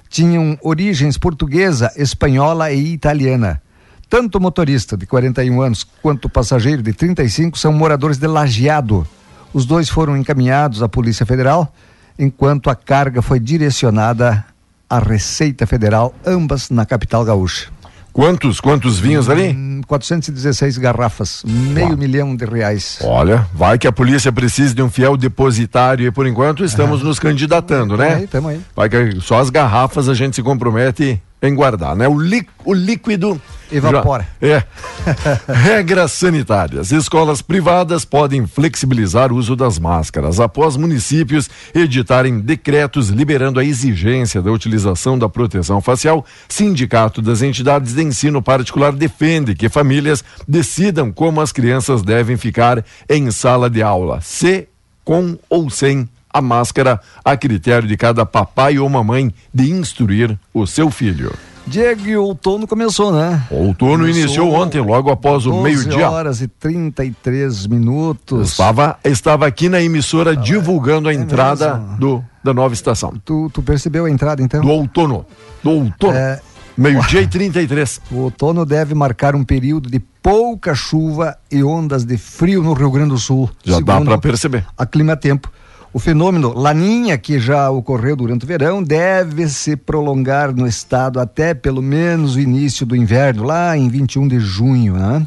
tinham 0.10 0.58
origens 0.62 1.18
portuguesa, 1.18 1.92
espanhola 1.98 2.72
e 2.72 2.94
italiana. 2.94 3.62
Tanto 4.10 4.38
o 4.38 4.42
motorista 4.42 4.96
de 4.96 5.06
41 5.06 5.62
anos 5.62 5.86
quanto 6.02 6.26
o 6.26 6.30
passageiro 6.30 6.82
de 6.82 6.94
35 6.94 7.58
são 7.58 7.74
moradores 7.74 8.18
de 8.18 8.28
Lajeado. 8.28 9.06
Os 9.54 9.66
dois 9.66 9.90
foram 9.90 10.16
encaminhados 10.16 10.82
à 10.82 10.88
Polícia 10.88 11.26
Federal, 11.26 11.74
enquanto 12.18 12.70
a 12.70 12.76
carga 12.76 13.22
foi 13.22 13.40
direcionada 13.40 14.46
à 14.90 15.00
Receita 15.00 15.68
Federal, 15.68 16.16
ambas 16.26 16.70
na 16.70 16.86
capital 16.86 17.26
gaúcha. 17.26 17.75
Quantos, 18.16 18.62
quantos 18.62 18.98
vinhos 18.98 19.30
ali? 19.30 19.50
Hum, 19.50 19.82
416 19.86 20.78
garrafas, 20.78 21.44
meio 21.46 21.98
milhão 21.98 22.34
de 22.34 22.46
reais. 22.46 22.98
Olha, 23.04 23.46
vai 23.54 23.78
que 23.78 23.86
a 23.86 23.92
polícia 23.92 24.32
precisa 24.32 24.74
de 24.74 24.82
um 24.82 24.90
fiel 24.90 25.18
depositário 25.18 26.08
e 26.08 26.10
por 26.10 26.26
enquanto 26.26 26.64
estamos 26.64 27.04
nos 27.04 27.20
candidatando, 27.20 27.98
Tamo 27.98 28.10
né? 28.10 28.16
aí, 28.16 28.28
tamo 28.28 28.48
aí. 28.48 28.62
Vai 28.74 28.88
que 28.88 29.20
só 29.20 29.42
as 29.42 29.50
garrafas 29.50 30.08
a 30.08 30.14
gente 30.14 30.38
se 30.38 30.42
compromete 30.42 31.22
em 31.48 31.56
guardar, 31.56 31.96
né? 31.96 32.08
O, 32.08 32.20
lí- 32.20 32.48
o 32.64 32.74
líquido 32.74 33.40
Evapora. 33.72 34.28
já- 34.42 34.48
é. 34.48 34.64
Regras 35.52 36.12
sanitárias. 36.12 36.92
Escolas 36.92 37.42
privadas 37.42 38.06
podem 38.06 38.46
flexibilizar 38.48 39.32
o 39.32 39.36
uso 39.38 39.56
das 39.56 39.78
máscaras 39.80 40.40
após 40.40 40.76
municípios 40.78 41.50
editarem 41.74 42.40
decretos 42.40 43.10
liberando 43.10 43.60
a 43.60 43.64
exigência 43.66 44.42
da 44.42 44.52
utilização 44.52 45.18
da 45.18 45.28
proteção 45.30 45.82
facial. 45.82 46.26
Sindicato 46.48 47.22
das 47.22 47.42
entidades 47.42 47.94
de 47.94 48.04
ensino 48.04 48.42
particular 48.42 48.92
defende 48.94 49.56
que 49.56 49.70
famílias 49.70 50.24
decidam 50.48 51.12
como 51.12 51.42
as 51.42 51.52
crianças 51.52 52.02
devem 52.02 52.38
ficar 52.38 52.84
em 53.10 53.30
sala 53.32 53.70
de 53.70 53.82
aula, 53.82 54.20
se 54.22 54.68
com 55.04 55.38
ou 55.50 55.70
sem 55.70 56.10
a 56.36 56.42
máscara, 56.42 57.00
a 57.24 57.38
critério 57.38 57.88
de 57.88 57.96
cada 57.96 58.26
papai 58.26 58.78
ou 58.78 58.90
mamãe 58.90 59.34
de 59.54 59.72
instruir 59.72 60.38
o 60.54 60.68
seu 60.68 60.92
filho. 60.92 61.32
Diego, 61.66 62.06
e 62.06 62.18
o 62.18 62.24
outono 62.24 62.68
começou, 62.68 63.10
né? 63.10 63.42
O 63.50 63.68
outono 63.68 64.00
Começou 64.00 64.22
iniciou 64.22 64.54
ontem, 64.54 64.82
logo 64.82 65.10
após 65.10 65.48
o 65.48 65.52
12 65.52 65.64
meio-dia. 65.64 66.10
horas 66.10 66.42
e 66.42 66.48
33 66.50 67.68
minutos. 67.68 68.52
Estava, 68.52 69.00
estava 69.06 69.48
aqui 69.48 69.70
na 69.70 69.82
emissora 69.82 70.36
divulgando 70.36 71.08
a 71.08 71.14
entrada 71.14 71.66
é 71.66 71.74
mesmo? 71.74 71.98
do, 71.98 72.26
da 72.44 72.54
nova 72.54 72.74
estação. 72.74 73.14
Tu, 73.24 73.50
tu 73.54 73.64
percebeu 73.64 74.04
a 74.04 74.10
entrada, 74.10 74.44
então? 74.44 74.60
Do 74.60 74.70
outono. 74.70 75.26
Do 75.64 75.72
outono. 75.72 76.18
É. 76.18 76.42
Meio-dia 76.78 77.22
e 77.22 77.28
33. 77.28 78.02
O 78.12 78.18
outono 78.18 78.66
deve 78.66 78.94
marcar 78.94 79.36
um 79.36 79.44
período 79.46 79.90
de 79.90 80.00
pouca 80.22 80.76
chuva 80.76 81.38
e 81.50 81.64
ondas 81.64 82.04
de 82.04 82.18
frio 82.18 82.62
no 82.62 82.74
Rio 82.74 82.92
Grande 82.92 83.12
do 83.12 83.18
Sul. 83.18 83.50
Já 83.64 83.80
dá 83.80 84.02
para 84.02 84.18
perceber. 84.18 84.66
A 84.78 84.86
Clima 84.86 85.16
Tempo. 85.16 85.50
O 85.96 86.00
fenômeno 86.00 86.52
Laninha, 86.54 87.18
que 87.18 87.40
já 87.40 87.70
ocorreu 87.70 88.18
durante 88.18 88.44
o 88.44 88.48
verão, 88.48 88.84
deve 88.84 89.48
se 89.48 89.78
prolongar 89.78 90.54
no 90.54 90.68
estado 90.68 91.22
até 91.22 91.54
pelo 91.54 91.82
menos 91.82 92.36
o 92.36 92.40
início 92.42 92.86
do 92.86 92.98
inverno, 92.98 93.44
lá 93.44 93.78
em 93.78 93.88
21 93.88 94.28
de 94.28 94.38
junho. 94.38 94.96
Né? 94.96 95.26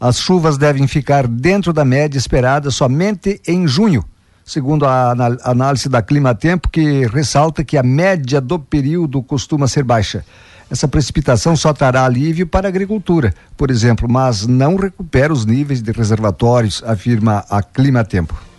As 0.00 0.18
chuvas 0.18 0.56
devem 0.56 0.86
ficar 0.86 1.26
dentro 1.28 1.74
da 1.74 1.84
média 1.84 2.16
esperada 2.16 2.70
somente 2.70 3.38
em 3.46 3.68
junho, 3.68 4.02
segundo 4.42 4.86
a 4.86 5.10
análise 5.44 5.90
da 5.90 6.00
Clima 6.00 6.34
Tempo, 6.34 6.70
que 6.70 7.06
ressalta 7.08 7.62
que 7.62 7.76
a 7.76 7.82
média 7.82 8.40
do 8.40 8.58
período 8.58 9.22
costuma 9.22 9.68
ser 9.68 9.84
baixa. 9.84 10.24
Essa 10.70 10.88
precipitação 10.88 11.54
só 11.54 11.70
trará 11.74 12.06
alívio 12.06 12.46
para 12.46 12.66
a 12.66 12.70
agricultura, 12.70 13.34
por 13.58 13.70
exemplo, 13.70 14.08
mas 14.10 14.46
não 14.46 14.74
recupera 14.76 15.30
os 15.30 15.44
níveis 15.44 15.82
de 15.82 15.92
reservatórios, 15.92 16.82
afirma 16.86 17.44
a 17.50 17.62
Clima 17.62 18.02
Tempo. 18.02 18.51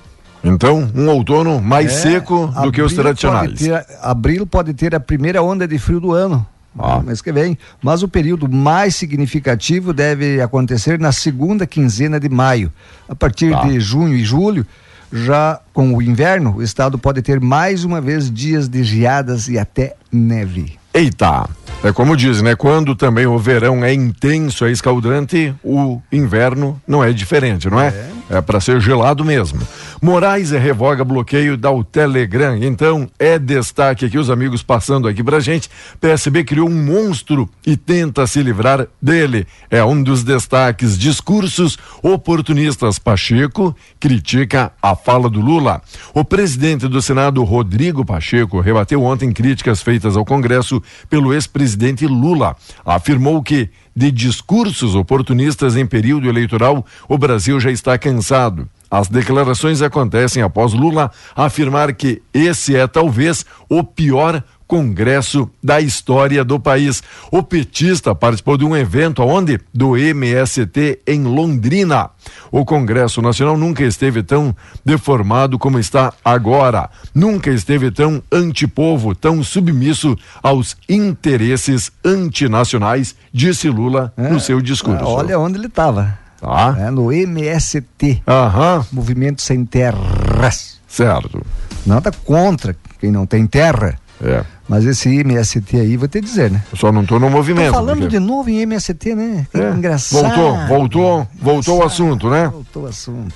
Então, 0.44 0.90
um 0.94 1.08
outono 1.10 1.62
mais 1.62 1.92
É, 1.94 2.12
seco 2.12 2.48
do 2.48 2.72
que 2.72 2.82
os 2.82 2.94
tradicionais. 2.94 3.54
ter- 3.60 3.86
abril 4.02 4.46
pode 4.46 4.74
ter 4.74 4.94
a 4.94 5.00
primeira 5.00 5.42
onda 5.42 5.68
de 5.68 5.78
frio 5.80 6.00
do 6.00 6.12
ano. 6.12 6.46
Ah. 6.78 7.02
Mês 7.02 7.22
que 7.22 7.32
vem. 7.32 7.58
Mas 7.82 8.02
o 8.04 8.08
período 8.08 8.50
mais 8.50 8.96
significativo 8.96 9.94
deve 9.94 10.42
acontecer 10.42 11.00
na 11.00 11.12
segunda 11.12 11.66
quinzena 11.68 12.20
de 12.20 12.28
maio. 12.28 12.72
A 13.08 13.16
partir 13.16 13.52
Tá. 13.52 13.62
de 13.62 13.80
junho 13.80 14.16
e 14.16 14.24
julho, 14.24 14.66
já 15.12 15.60
com 15.72 15.94
o 15.94 16.02
inverno, 16.02 16.56
o 16.58 16.64
estado 16.64 16.98
pode 16.98 17.22
ter 17.22 17.40
mais 17.40 17.84
uma 17.84 18.02
vez 18.02 18.30
dias 18.32 18.68
de 18.68 18.84
geadas 18.84 19.48
e 19.48 19.58
até 19.60 19.96
neve. 20.12 20.74
Eita! 20.94 21.48
É 21.84 21.92
como 21.92 22.16
diz, 22.18 22.42
né? 22.42 22.56
Quando 22.56 22.96
também 22.96 23.26
o 23.28 23.38
verão 23.38 23.84
é 23.84 23.94
intenso, 23.94 24.66
é 24.66 24.72
escaldante, 24.72 25.54
o 25.64 26.02
inverno 26.12 26.82
não 26.88 27.04
é 27.04 27.12
diferente, 27.14 27.70
não 27.70 27.80
é? 27.80 27.88
É, 27.90 28.10
para 28.46 28.60
ser 28.60 28.80
gelado 28.80 29.24
mesmo. 29.24 29.60
Moraes 30.02 30.52
revoga 30.52 31.04
bloqueio 31.04 31.56
da 31.56 31.72
o 31.72 31.84
Telegram. 31.84 32.58
Então, 32.58 33.10
é 33.18 33.40
destaque 33.40 34.06
aqui 34.06 34.18
os 34.18 34.30
amigos 34.30 34.62
passando 34.62 35.08
aqui 35.08 35.24
pra 35.24 35.40
gente. 35.40 35.70
PSB 36.00 36.44
criou 36.44 36.70
um 36.70 36.86
monstro 36.86 37.50
e 37.66 37.78
tenta 37.78 38.28
se 38.28 38.42
livrar 38.42 38.88
dele. 39.02 39.48
É 39.70 39.84
um 39.84 40.02
dos 40.02 40.24
destaques. 40.24 40.98
Discursos 40.98 41.78
oportunistas. 42.02 43.00
Pacheco 43.00 43.76
critica 44.00 44.72
a 44.82 44.96
fala 44.96 45.30
do 45.30 45.40
Lula. 45.40 45.82
O 46.14 46.26
presidente 46.26 46.88
do 46.88 47.02
Senado, 47.02 47.44
Rodrigo 47.44 48.06
Pacheco, 48.06 48.60
rebateu 48.60 49.02
ontem 49.04 49.32
críticas 49.32 49.82
feitas 49.82 50.18
ao 50.18 50.26
Congresso 50.26 50.82
pelo 51.10 51.34
ex-presidente 51.34 52.06
Lula. 52.06 52.56
Afirmou 52.86 53.42
que 53.42 53.70
de 53.96 54.12
discursos 54.12 54.96
oportunistas 54.96 55.76
em 55.76 55.86
período 55.86 56.28
eleitoral, 56.28 56.86
o 57.08 57.18
Brasil 57.18 57.60
já 57.60 57.72
está 57.72 57.98
cansado. 57.98 58.68
As 58.90 59.08
declarações 59.08 59.82
acontecem 59.82 60.44
após 60.44 60.74
Lula 60.74 61.12
afirmar 61.36 61.94
que 61.94 62.22
esse 62.34 62.76
é 62.76 62.86
talvez 62.86 63.46
o 63.68 63.84
pior 63.84 64.44
congresso 64.78 65.48
da 65.64 65.80
história 65.80 66.44
do 66.44 66.60
país. 66.60 67.04
O 67.30 67.44
petista 67.44 68.16
participou 68.16 68.58
de 68.58 68.66
um 68.66 68.76
evento 68.76 69.22
onde 69.22 69.60
do 69.72 69.96
MST 69.96 71.00
em 71.06 71.22
Londrina. 71.26 72.10
O 72.52 72.66
Congresso 72.66 73.22
Nacional 73.22 73.56
nunca 73.56 73.84
esteve 73.84 74.24
tão 74.24 74.56
deformado 74.84 75.60
como 75.60 75.78
está 75.78 76.12
agora. 76.26 76.90
Nunca 77.14 77.52
esteve 77.52 77.92
tão 77.92 78.24
antipovo, 78.32 79.14
tão 79.14 79.44
submisso 79.44 80.18
aos 80.42 80.76
interesses 80.90 81.92
antinacionais, 82.04 83.16
disse 83.32 83.70
Lula 83.70 84.12
no 84.18 84.40
seu 84.40 84.60
discurso. 84.60 85.04
Ah, 85.06 85.10
Olha 85.10 85.38
onde 85.40 85.60
ele 85.60 85.68
estava. 85.68 86.18
Tá? 86.42 86.76
É, 86.80 86.90
no 86.90 87.12
MST, 87.12 88.24
Aham, 88.28 88.84
Movimento 88.92 89.40
Sem 89.44 89.64
Terras. 89.66 90.80
certo. 90.88 91.46
Nada 91.86 92.12
contra 92.26 92.76
quem 93.00 93.12
não 93.12 93.26
tem 93.26 93.46
terra. 93.46 94.00
É. 94.24 94.44
Mas 94.70 94.86
esse 94.86 95.10
MST 95.20 95.78
aí, 95.78 95.98
vou 95.98 96.08
te 96.08 96.22
dizer, 96.22 96.50
né? 96.50 96.64
Eu 96.72 96.78
só 96.78 96.92
não 96.92 97.06
tô 97.06 97.20
no 97.20 97.30
movimento. 97.30 97.68
Tô 97.68 97.74
falando 97.74 98.00
porque- 98.00 98.18
de 98.18 98.20
novo 98.20 98.50
em 98.50 98.62
MST, 98.62 99.14
né? 99.16 99.46
É. 99.54 99.70
engraçado. 99.72 100.22
Voltou, 100.22 100.68
voltou, 100.68 101.28
voltou 101.42 101.80
o 101.80 101.84
assunto, 101.84 102.30
né? 102.30 102.48
Voltou 102.48 102.84
o 102.84 102.88
assunto. 102.88 103.36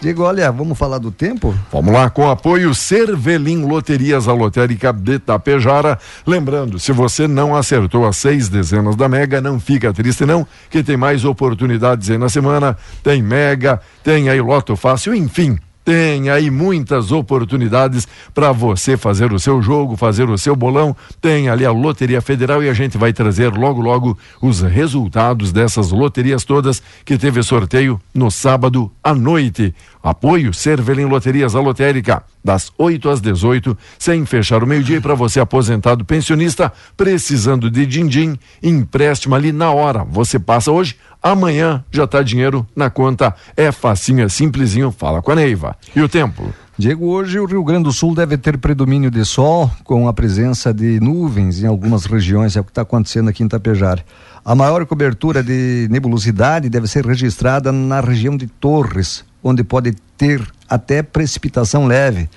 Diego, 0.00 0.22
olha, 0.24 0.50
vamos 0.52 0.76
falar 0.76 0.98
do 0.98 1.10
tempo? 1.10 1.54
Vamos 1.72 1.92
lá, 1.92 2.10
com 2.10 2.28
apoio 2.28 2.74
Cervelim 2.74 3.64
Loterias, 3.64 4.28
a 4.28 4.34
lotérica 4.34 4.92
de 4.92 5.18
Tapejara. 5.18 5.98
Lembrando, 6.26 6.78
se 6.78 6.92
você 6.92 7.26
não 7.26 7.56
acertou 7.56 8.06
as 8.06 8.16
seis 8.18 8.48
dezenas 8.50 8.96
da 8.96 9.08
Mega, 9.08 9.40
não 9.40 9.58
fica 9.58 9.92
triste 9.94 10.26
não, 10.26 10.46
que 10.68 10.82
tem 10.82 10.96
mais 10.96 11.24
oportunidades 11.24 12.10
aí 12.10 12.18
na 12.18 12.28
semana. 12.28 12.76
Tem 13.02 13.22
Mega, 13.22 13.80
tem 14.02 14.28
aí 14.28 14.40
Loto 14.42 14.76
Fácil, 14.76 15.14
enfim. 15.14 15.58
Tem 15.84 16.30
aí 16.30 16.50
muitas 16.50 17.12
oportunidades 17.12 18.08
para 18.32 18.52
você 18.52 18.96
fazer 18.96 19.32
o 19.32 19.38
seu 19.38 19.60
jogo, 19.60 19.96
fazer 19.96 20.30
o 20.30 20.38
seu 20.38 20.56
bolão. 20.56 20.96
Tem 21.20 21.50
ali 21.50 21.66
a 21.66 21.70
Loteria 21.70 22.22
Federal 22.22 22.62
e 22.62 22.70
a 22.70 22.72
gente 22.72 22.96
vai 22.96 23.12
trazer 23.12 23.52
logo 23.52 23.82
logo 23.82 24.18
os 24.40 24.62
resultados 24.62 25.52
dessas 25.52 25.90
loterias 25.90 26.44
todas 26.44 26.82
que 27.04 27.18
teve 27.18 27.42
sorteio 27.42 28.00
no 28.14 28.30
sábado 28.30 28.90
à 29.02 29.14
noite. 29.14 29.74
Apoio 30.02 30.52
Cervelim 30.52 31.06
Loterias, 31.06 31.54
a 31.54 31.60
lotérica, 31.60 32.22
das 32.44 32.70
8 32.76 33.08
às 33.08 33.20
18, 33.22 33.76
sem 33.98 34.26
fechar 34.26 34.62
o 34.62 34.66
meio-dia. 34.66 35.00
Para 35.00 35.14
você, 35.14 35.40
aposentado 35.40 36.04
pensionista, 36.04 36.70
precisando 36.94 37.70
de 37.70 37.86
din-din, 37.86 38.38
empréstimo 38.62 39.34
ali 39.34 39.50
na 39.50 39.70
hora. 39.70 40.04
Você 40.04 40.38
passa 40.38 40.70
hoje, 40.70 40.96
amanhã 41.24 41.82
já 41.90 42.06
tá 42.06 42.22
dinheiro 42.22 42.66
na 42.76 42.90
conta. 42.90 43.34
É 43.56 43.72
facinho, 43.72 44.22
é 44.22 44.28
simplesinho. 44.28 44.92
Fala 44.92 45.22
com 45.22 45.32
a 45.32 45.34
Neiva. 45.34 45.74
E 45.96 46.02
o 46.02 46.08
tempo? 46.08 46.52
Diego, 46.76 47.06
hoje 47.06 47.38
o 47.38 47.46
Rio 47.46 47.64
Grande 47.64 47.84
do 47.84 47.92
Sul 47.92 48.14
deve 48.14 48.36
ter 48.36 48.58
predomínio 48.58 49.10
de 49.10 49.24
sol, 49.24 49.70
com 49.84 50.08
a 50.08 50.12
presença 50.12 50.74
de 50.74 50.98
nuvens 51.00 51.62
em 51.62 51.66
algumas 51.66 52.04
regiões, 52.04 52.56
é 52.56 52.60
o 52.60 52.64
que 52.64 52.72
está 52.72 52.82
acontecendo 52.82 53.30
aqui 53.30 53.44
em 53.44 53.48
Tapejara. 53.48 54.04
A 54.44 54.56
maior 54.56 54.84
cobertura 54.84 55.40
de 55.40 55.86
nebulosidade 55.88 56.68
deve 56.68 56.88
ser 56.88 57.06
registrada 57.06 57.70
na 57.70 58.00
região 58.00 58.36
de 58.36 58.48
Torres, 58.48 59.24
onde 59.42 59.62
pode 59.62 59.92
ter 60.18 60.44
até 60.68 61.00
precipitação 61.00 61.86
leve, 61.86 62.28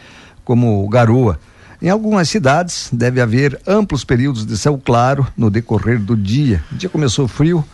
como 0.45 0.87
garoa. 0.87 1.39
Em 1.81 1.89
algumas 1.89 2.29
cidades 2.29 2.89
deve 2.93 3.19
haver 3.19 3.59
amplos 3.65 4.03
períodos 4.03 4.45
de 4.45 4.55
céu 4.55 4.79
claro 4.83 5.25
no 5.35 5.49
decorrer 5.49 5.99
do 5.99 6.15
dia. 6.15 6.63
O 6.71 6.75
dia 6.75 6.89
começou 6.89 7.27
frio, 7.27 7.65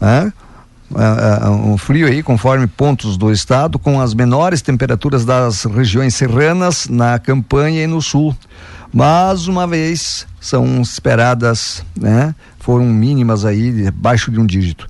né? 0.00 0.32
Uh, 0.94 1.50
um 1.50 1.76
frio 1.76 2.06
aí, 2.06 2.22
conforme 2.22 2.66
pontos 2.66 3.16
do 3.16 3.30
estado, 3.32 3.78
com 3.78 4.00
as 4.00 4.14
menores 4.14 4.62
temperaturas 4.62 5.24
das 5.24 5.64
regiões 5.64 6.14
serranas 6.14 6.88
na 6.88 7.18
campanha 7.18 7.82
e 7.82 7.86
no 7.86 8.00
sul. 8.00 8.36
Mas 8.92 9.48
uma 9.48 9.66
vez 9.66 10.26
são 10.40 10.80
esperadas, 10.80 11.84
né? 11.98 12.34
Foram 12.60 12.86
mínimas 12.86 13.44
aí, 13.44 13.88
abaixo 13.88 14.30
de 14.30 14.38
um 14.38 14.46
dígito. 14.46 14.86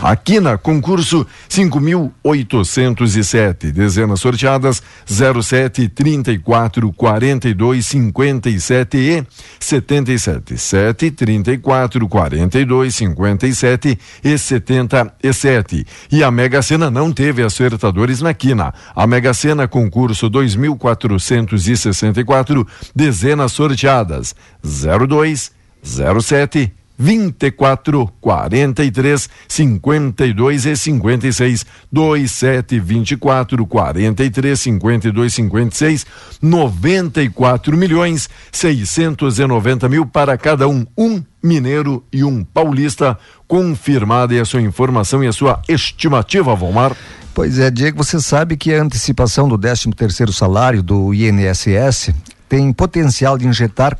Aqui 0.04 0.40
na 0.42 0.58
concurso 0.58 1.26
5.807, 1.48 3.72
dezenas 3.72 4.20
sorteadas 4.20 4.84
07, 5.06 5.88
34, 5.88 6.92
42, 6.92 7.86
57 7.86 8.98
e 8.98 9.26
77. 9.58 10.58
7, 10.58 11.10
34, 11.10 12.10
42, 12.10 12.94
57 12.94 13.98
e 14.22 14.38
77. 14.38 15.88
E 16.12 16.22
a 16.22 16.30
Mega 16.30 16.62
Sena 16.62 16.92
não 16.92 17.14
teve 17.14 17.42
acertadores 17.42 18.20
na 18.20 18.34
quina. 18.34 18.74
A 18.94 19.08
Mega 19.08 19.34
Sena 19.34 19.70
concurso 19.70 20.30
2.464, 20.30 22.68
dezenas 22.94 23.54
sorteadas 23.54 24.36
02, 24.62 25.50
07, 25.82 26.83
24 26.98 28.08
43 28.22 29.30
52 29.48 30.66
e 30.66 30.76
56 30.76 31.66
27 31.92 32.80
24 32.80 33.66
43 33.66 34.60
52 34.60 35.34
56 35.34 36.06
94 36.42 37.78
milhões 37.78 38.30
690 38.52 39.90
mil 39.90 40.06
para 40.06 40.38
cada 40.38 40.68
um 40.68 40.86
um 40.98 41.24
mineiro 41.44 42.04
e 42.12 42.24
um 42.24 42.44
paulista. 42.44 43.18
Confirmada 43.48 44.34
e 44.34 44.40
a 44.40 44.46
sua 44.46 44.62
informação 44.62 45.24
e 45.24 45.28
a 45.28 45.34
sua 45.34 45.62
estimativa 45.68 46.56
Valmar. 46.56 46.96
Pois 47.36 47.60
é, 47.60 47.70
Diego, 47.70 48.04
você 48.04 48.20
sabe 48.20 48.56
que 48.56 48.74
a 48.74 48.82
antecipação 48.82 49.48
do 49.48 49.58
13 49.58 49.92
terceiro 49.92 50.32
salário 50.32 50.82
do 50.82 51.14
INSS 51.14 52.12
tem 52.48 52.72
potencial 52.72 53.38
de 53.38 53.48
injetar 53.48 53.98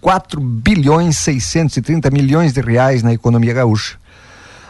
4 0.00 0.40
bilhões 0.40 1.18
630 1.18 2.10
milhões 2.10 2.52
de 2.52 2.60
reais 2.60 3.02
na 3.02 3.12
economia 3.12 3.52
gaúcha. 3.52 3.96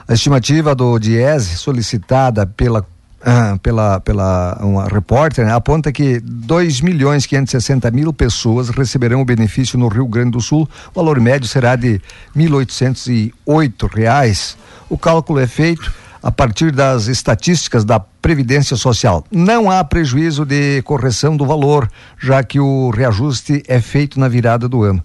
A 0.09 0.15
estimativa 0.15 0.75
do 0.75 0.99
Diese, 0.99 1.57
solicitada 1.57 2.45
pela 2.47 2.85
ah, 3.23 3.59
pela 3.63 4.01
pela 4.01 4.59
uma 4.63 4.89
repórter, 4.89 5.45
né, 5.45 5.53
aponta 5.53 5.93
que 5.93 6.21
2 6.21 6.81
milhões 6.81 7.27
560 7.27 7.91
mil 7.91 8.13
pessoas 8.13 8.71
receberão 8.71 9.21
o 9.21 9.25
benefício 9.27 9.79
no 9.79 9.89
Rio 9.89 10.07
Grande 10.07 10.31
do 10.31 10.41
Sul. 10.41 10.69
O 10.93 10.95
valor 10.95 11.21
médio 11.21 11.47
será 11.47 11.77
de 11.77 12.01
1.808 12.35 13.95
reais. 13.95 14.57
O 14.89 14.97
cálculo 14.97 15.39
é 15.39 15.47
feito 15.47 15.93
a 16.23 16.31
partir 16.31 16.71
das 16.71 17.07
estatísticas 17.07 17.85
da 17.85 17.99
Previdência 17.99 18.77
Social. 18.77 19.25
Não 19.31 19.71
há 19.71 19.83
prejuízo 19.83 20.45
de 20.45 20.83
correção 20.83 21.37
do 21.37 21.47
valor, 21.47 21.91
já 22.21 22.43
que 22.43 22.61
o 22.61 22.91
reajuste 22.91 23.63
é 23.67 23.81
feito 23.81 24.21
na 24.21 24.29
virada 24.29 24.69
do 24.69 24.83
ano. 24.83 25.03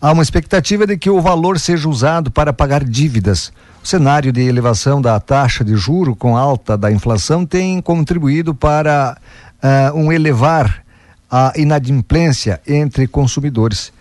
Há 0.00 0.12
uma 0.12 0.22
expectativa 0.22 0.86
de 0.86 0.98
que 0.98 1.08
o 1.08 1.20
valor 1.20 1.58
seja 1.58 1.88
usado 1.88 2.30
para 2.30 2.52
pagar 2.52 2.84
dívidas. 2.84 3.52
O 3.82 3.86
cenário 3.86 4.32
de 4.32 4.42
elevação 4.42 5.00
da 5.00 5.18
taxa 5.20 5.64
de 5.64 5.76
juro 5.76 6.14
com 6.14 6.36
alta 6.36 6.76
da 6.76 6.90
inflação 6.90 7.46
tem 7.46 7.80
contribuído 7.80 8.54
para 8.54 9.16
uh, 9.62 9.96
um 9.96 10.12
elevar 10.12 10.82
a 11.30 11.52
inadimplência 11.56 12.60
entre 12.66 13.06
consumidores. 13.06 13.92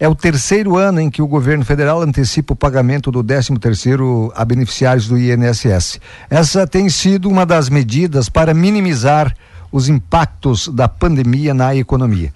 É 0.00 0.08
o 0.08 0.14
terceiro 0.14 0.78
ano 0.78 0.98
em 0.98 1.10
que 1.10 1.20
o 1.20 1.26
governo 1.26 1.62
federal 1.62 2.00
antecipa 2.00 2.54
o 2.54 2.56
pagamento 2.56 3.12
do 3.12 3.22
13 3.22 3.58
terceiro 3.58 4.32
a 4.34 4.46
beneficiários 4.46 5.06
do 5.06 5.18
INSS. 5.18 6.00
Essa 6.30 6.66
tem 6.66 6.88
sido 6.88 7.28
uma 7.28 7.44
das 7.44 7.68
medidas 7.68 8.30
para 8.30 8.54
minimizar 8.54 9.36
os 9.70 9.90
impactos 9.90 10.68
da 10.68 10.88
pandemia 10.88 11.52
na 11.52 11.76
economia. 11.76 12.32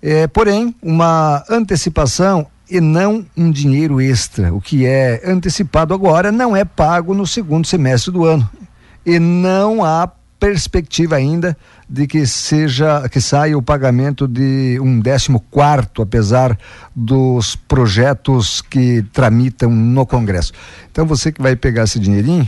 É, 0.00 0.28
porém, 0.28 0.72
uma 0.80 1.42
antecipação 1.50 2.46
e 2.70 2.80
não 2.80 3.26
um 3.36 3.50
dinheiro 3.50 4.00
extra. 4.00 4.54
O 4.54 4.60
que 4.60 4.86
é 4.86 5.20
antecipado 5.26 5.92
agora 5.92 6.30
não 6.30 6.56
é 6.56 6.64
pago 6.64 7.12
no 7.12 7.26
segundo 7.26 7.66
semestre 7.66 8.12
do 8.12 8.24
ano. 8.24 8.48
E 9.04 9.18
não 9.18 9.84
há 9.84 10.08
perspectiva 10.40 11.16
ainda 11.16 11.56
de 11.88 12.06
que 12.06 12.26
seja 12.26 13.08
que 13.08 13.20
saia 13.20 13.56
o 13.58 13.62
pagamento 13.62 14.28
de 14.28 14.78
um 14.80 15.00
décimo 15.00 15.40
quarto, 15.50 16.02
apesar 16.02 16.56
dos 16.94 17.56
projetos 17.56 18.62
que 18.62 19.02
tramitam 19.12 19.70
no 19.70 20.06
Congresso. 20.06 20.52
Então 20.92 21.04
você 21.06 21.32
que 21.32 21.42
vai 21.42 21.56
pegar 21.56 21.84
esse 21.84 21.98
dinheirinho, 21.98 22.46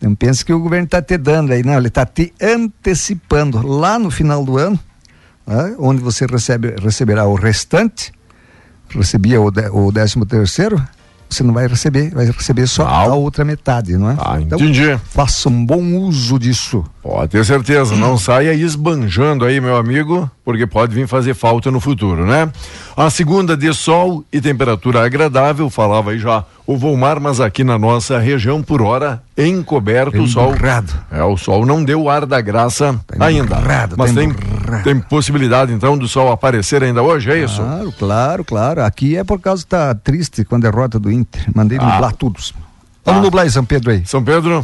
não 0.00 0.14
pense 0.14 0.44
que 0.44 0.52
o 0.52 0.60
governo 0.60 0.84
está 0.86 1.00
te 1.02 1.16
dando 1.18 1.52
aí, 1.52 1.62
não, 1.62 1.76
ele 1.76 1.88
está 1.88 2.04
te 2.06 2.32
antecipando 2.40 3.66
lá 3.66 3.98
no 3.98 4.10
final 4.10 4.44
do 4.44 4.56
ano, 4.58 4.78
né, 5.46 5.74
onde 5.78 6.00
você 6.02 6.26
recebe, 6.26 6.74
receberá 6.80 7.26
o 7.26 7.34
restante, 7.34 8.12
recebia 8.88 9.40
o, 9.40 9.50
de, 9.50 9.68
o 9.70 9.90
décimo 9.92 10.24
terceiro, 10.24 10.80
você 11.28 11.42
não 11.42 11.52
vai 11.52 11.66
receber, 11.66 12.10
vai 12.14 12.24
receber 12.26 12.66
só 12.66 12.86
Ah. 12.86 13.02
a 13.02 13.14
outra 13.14 13.44
metade, 13.44 13.98
não 13.98 14.10
é? 14.10 14.16
Ah, 14.18 14.40
Então, 14.40 14.58
entendi. 14.58 14.96
faça 15.10 15.48
um 15.50 15.66
bom 15.66 15.82
uso 15.98 16.38
disso. 16.38 16.82
Pode 17.08 17.30
ter 17.30 17.42
certeza, 17.42 17.96
não 17.96 18.18
saia 18.18 18.52
esbanjando 18.52 19.42
aí, 19.46 19.62
meu 19.62 19.78
amigo, 19.78 20.30
porque 20.44 20.66
pode 20.66 20.94
vir 20.94 21.08
fazer 21.08 21.32
falta 21.32 21.70
no 21.70 21.80
futuro, 21.80 22.26
né? 22.26 22.52
A 22.94 23.08
segunda 23.08 23.56
de 23.56 23.72
sol 23.72 24.22
e 24.30 24.42
temperatura 24.42 25.06
agradável, 25.06 25.70
falava 25.70 26.10
aí 26.10 26.18
já 26.18 26.44
o 26.66 26.76
Volmar, 26.76 27.18
mas 27.18 27.40
aqui 27.40 27.64
na 27.64 27.78
nossa 27.78 28.18
região, 28.18 28.62
por 28.62 28.82
hora, 28.82 29.22
encoberto 29.38 30.18
o 30.22 30.28
sol. 30.28 30.50
Emburrado. 30.50 30.92
É, 31.10 31.22
o 31.24 31.34
sol 31.38 31.64
não 31.64 31.82
deu 31.82 32.02
o 32.02 32.10
ar 32.10 32.26
da 32.26 32.42
graça 32.42 33.00
Tá 33.06 33.24
ainda. 33.24 33.56
mas 33.96 34.12
tá 34.12 34.20
tem, 34.20 34.34
tem 34.84 35.00
possibilidade 35.00 35.72
então 35.72 35.96
do 35.96 36.06
sol 36.06 36.30
aparecer 36.30 36.82
ainda 36.84 37.02
hoje, 37.02 37.30
é 37.30 37.42
isso? 37.42 37.62
Claro, 37.62 37.92
claro, 37.98 38.44
claro. 38.44 38.84
Aqui 38.84 39.16
é 39.16 39.24
por 39.24 39.40
causa 39.40 39.62
que 39.62 39.70
tá 39.70 39.94
triste 39.94 40.44
com 40.44 40.56
a 40.56 40.58
derrota 40.58 40.98
do 40.98 41.10
Inter. 41.10 41.42
Mandei 41.54 41.78
Ah. 41.80 41.84
nublar 41.86 42.12
tudo. 42.12 42.38
Vamos 43.02 43.20
Ah. 43.20 43.24
nublar 43.24 43.46
em 43.46 43.50
São 43.50 43.64
Pedro 43.64 43.92
aí. 43.92 44.02
São 44.04 44.22
Pedro 44.22 44.62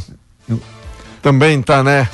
também 1.22 1.62
tá, 1.62 1.82
né? 1.82 2.06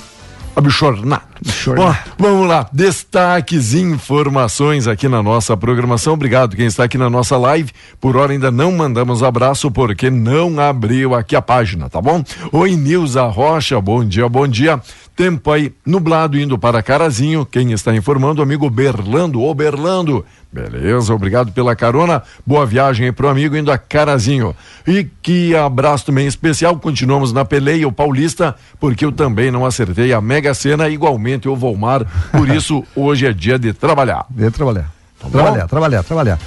Abichornado. 0.57 1.30
Bom, 1.75 1.95
Vamos 2.19 2.47
lá, 2.47 2.69
destaques 2.71 3.73
e 3.73 3.81
informações 3.81 4.87
aqui 4.87 5.09
na 5.09 5.23
nossa 5.23 5.57
programação. 5.57 6.13
Obrigado 6.13 6.55
quem 6.55 6.67
está 6.67 6.85
aqui 6.85 6.99
na 6.99 7.09
nossa 7.09 7.39
live. 7.39 7.73
Por 7.99 8.15
hora 8.15 8.33
ainda 8.33 8.51
não 8.51 8.73
mandamos 8.73 9.23
abraço 9.23 9.71
porque 9.71 10.11
não 10.11 10.61
abriu 10.61 11.15
aqui 11.15 11.35
a 11.35 11.41
página, 11.41 11.89
tá 11.89 12.01
bom? 12.01 12.23
Oi, 12.53 12.77
Nilza 12.77 13.23
Rocha, 13.25 13.81
bom 13.81 14.05
dia, 14.05 14.29
bom 14.29 14.47
dia. 14.47 14.83
Tempo 15.17 15.51
aí 15.51 15.73
nublado 15.85 16.39
indo 16.39 16.59
para 16.59 16.83
Carazinho. 16.83 17.45
Quem 17.47 17.73
está 17.73 17.95
informando, 17.95 18.43
amigo 18.43 18.69
Berlando, 18.69 19.43
ô 19.43 19.55
Berlando. 19.55 20.25
Beleza, 20.53 21.15
obrigado 21.15 21.53
pela 21.53 21.77
carona. 21.77 22.23
Boa 22.45 22.67
viagem 22.67 23.07
aí 23.07 23.13
pro 23.13 23.29
amigo 23.29 23.57
indo 23.57 23.71
a 23.71 23.79
Carazinho. 23.79 24.55
E 24.87 25.07
que 25.23 25.55
abraço 25.55 26.07
também 26.07 26.27
especial. 26.27 26.77
Continuamos 26.79 27.33
na 27.33 27.45
peleia, 27.45 27.87
o 27.87 27.93
Paulista, 27.93 28.57
porque 28.81 29.05
eu 29.05 29.13
também 29.13 29.51
não 29.51 29.65
acertei 29.65 30.13
a 30.13 30.21
Mega 30.21 30.53
Sena, 30.55 30.89
igualmente 30.89 31.30
o 31.49 31.57
Volmar. 31.57 32.07
Por 32.33 32.49
isso, 32.51 32.85
hoje 32.95 33.27
é 33.27 33.33
dia 33.33 33.59
de 33.59 33.73
trabalhar. 33.73 34.27
De 34.31 34.51
trabalhar. 34.51 34.91
Tá 35.19 35.29
trabalhar, 35.29 35.69
trabalhar, 35.69 36.03
trabalhar. 36.03 36.39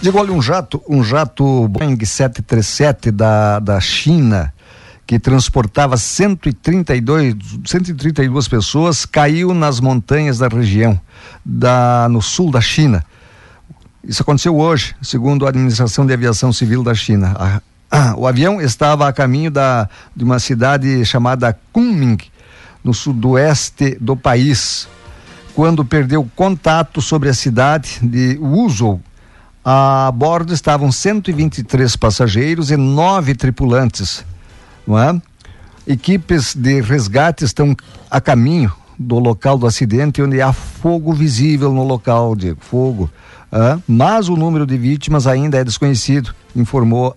Digo, 0.00 0.18
olha, 0.18 0.32
um 0.32 0.42
jato, 0.42 0.82
um 0.88 1.02
jato 1.02 1.68
Boeing 1.68 2.02
737 2.04 3.10
da, 3.10 3.58
da 3.58 3.80
China, 3.80 4.52
que 5.06 5.18
transportava 5.18 5.96
132, 5.96 7.34
132 7.64 8.48
pessoas, 8.48 9.04
caiu 9.04 9.54
nas 9.54 9.80
montanhas 9.80 10.38
da 10.38 10.48
região, 10.48 10.98
da, 11.44 12.06
no 12.10 12.20
sul 12.20 12.50
da 12.50 12.60
China. 12.60 13.04
Isso 14.02 14.22
aconteceu 14.22 14.56
hoje, 14.56 14.94
segundo 15.00 15.46
a 15.46 15.48
Administração 15.48 16.04
de 16.04 16.12
Aviação 16.12 16.52
Civil 16.52 16.82
da 16.82 16.94
China. 16.94 17.34
A- 17.38 17.60
ah, 17.90 18.14
o 18.18 18.26
avião 18.26 18.60
estava 18.60 19.08
a 19.08 19.12
caminho 19.12 19.50
da, 19.50 19.88
de 20.14 20.24
uma 20.24 20.38
cidade 20.38 21.04
chamada 21.04 21.56
Kunming, 21.72 22.18
no 22.84 22.92
sudoeste 22.92 23.96
do 23.98 24.14
país, 24.14 24.86
quando 25.54 25.84
perdeu 25.84 26.28
contato 26.36 27.00
sobre 27.00 27.30
a 27.30 27.34
cidade 27.34 27.98
de 28.02 28.38
Wuzhou. 28.38 29.00
A 29.64 30.12
bordo 30.14 30.52
estavam 30.52 30.92
123 30.92 31.96
passageiros 31.96 32.70
e 32.70 32.76
nove 32.76 33.34
tripulantes, 33.34 34.22
não 34.86 34.98
é? 34.98 35.18
Equipes 35.86 36.54
de 36.54 36.82
resgate 36.82 37.44
estão 37.44 37.74
a 38.10 38.20
caminho 38.20 38.70
do 38.98 39.18
local 39.18 39.56
do 39.56 39.66
acidente, 39.66 40.22
onde 40.22 40.40
há 40.42 40.52
fogo 40.52 41.12
visível 41.12 41.72
no 41.72 41.84
local 41.84 42.36
de 42.36 42.54
fogo. 42.60 43.10
Mas 43.88 44.28
o 44.28 44.36
número 44.36 44.66
de 44.66 44.76
vítimas 44.76 45.26
ainda 45.26 45.58
é 45.58 45.64
desconhecido, 45.64 46.34
informou 46.54 47.16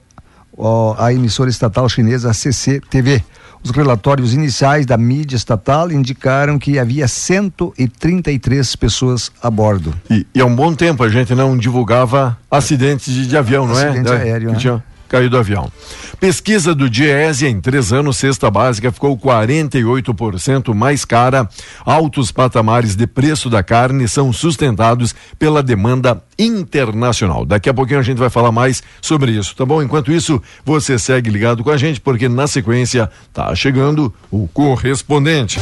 a 0.97 1.11
emissora 1.11 1.49
estatal 1.49 1.89
chinesa 1.89 2.33
CCTV. 2.33 3.23
Os 3.63 3.71
relatórios 3.71 4.33
iniciais 4.33 4.85
da 4.85 4.97
mídia 4.97 5.35
estatal 5.35 5.91
indicaram 5.91 6.57
que 6.57 6.79
havia 6.79 7.07
133 7.07 8.75
pessoas 8.75 9.31
a 9.41 9.49
bordo. 9.49 9.93
E, 10.09 10.25
e 10.33 10.41
há 10.41 10.45
um 10.45 10.55
bom 10.55 10.73
tempo 10.73 11.03
a 11.03 11.09
gente 11.09 11.33
não 11.35 11.57
divulgava 11.57 12.37
acidentes 12.49 13.13
de, 13.13 13.27
de 13.27 13.37
avião, 13.37 13.67
não 13.67 13.77
é? 13.79 13.85
Acidente 13.89 14.05
Da- 14.09 14.15
aéreo, 14.15 14.51
né? 14.51 14.59
Caído 15.07 15.31
do 15.31 15.37
avião. 15.37 15.71
Pesquisa 16.19 16.73
do 16.73 16.89
Diese 16.89 17.47
em 17.47 17.59
três 17.61 17.93
anos, 17.93 18.17
cesta 18.17 18.49
básica 18.49 18.91
ficou 18.91 19.17
48% 19.17 20.73
mais 20.73 21.05
cara. 21.05 21.47
Altos 21.85 22.31
patamares 22.31 22.95
de 22.95 23.05
preço 23.05 23.49
da 23.49 23.61
carne 23.61 24.07
são 24.07 24.33
sustentados 24.33 25.13
pela 25.37 25.61
demanda 25.61 26.21
internacional. 26.37 27.45
Daqui 27.45 27.69
a 27.69 27.73
pouquinho 27.73 27.99
a 27.99 28.03
gente 28.03 28.17
vai 28.17 28.29
falar 28.29 28.51
mais 28.51 28.83
sobre 29.01 29.31
isso, 29.31 29.55
tá 29.55 29.65
bom? 29.65 29.81
Enquanto 29.81 30.11
isso, 30.11 30.41
você 30.65 30.97
segue 30.97 31.29
ligado 31.29 31.63
com 31.63 31.69
a 31.69 31.77
gente, 31.77 31.99
porque 31.99 32.27
na 32.29 32.47
sequência 32.47 33.09
tá 33.33 33.53
chegando 33.55 34.13
o 34.31 34.47
correspondente. 34.47 35.59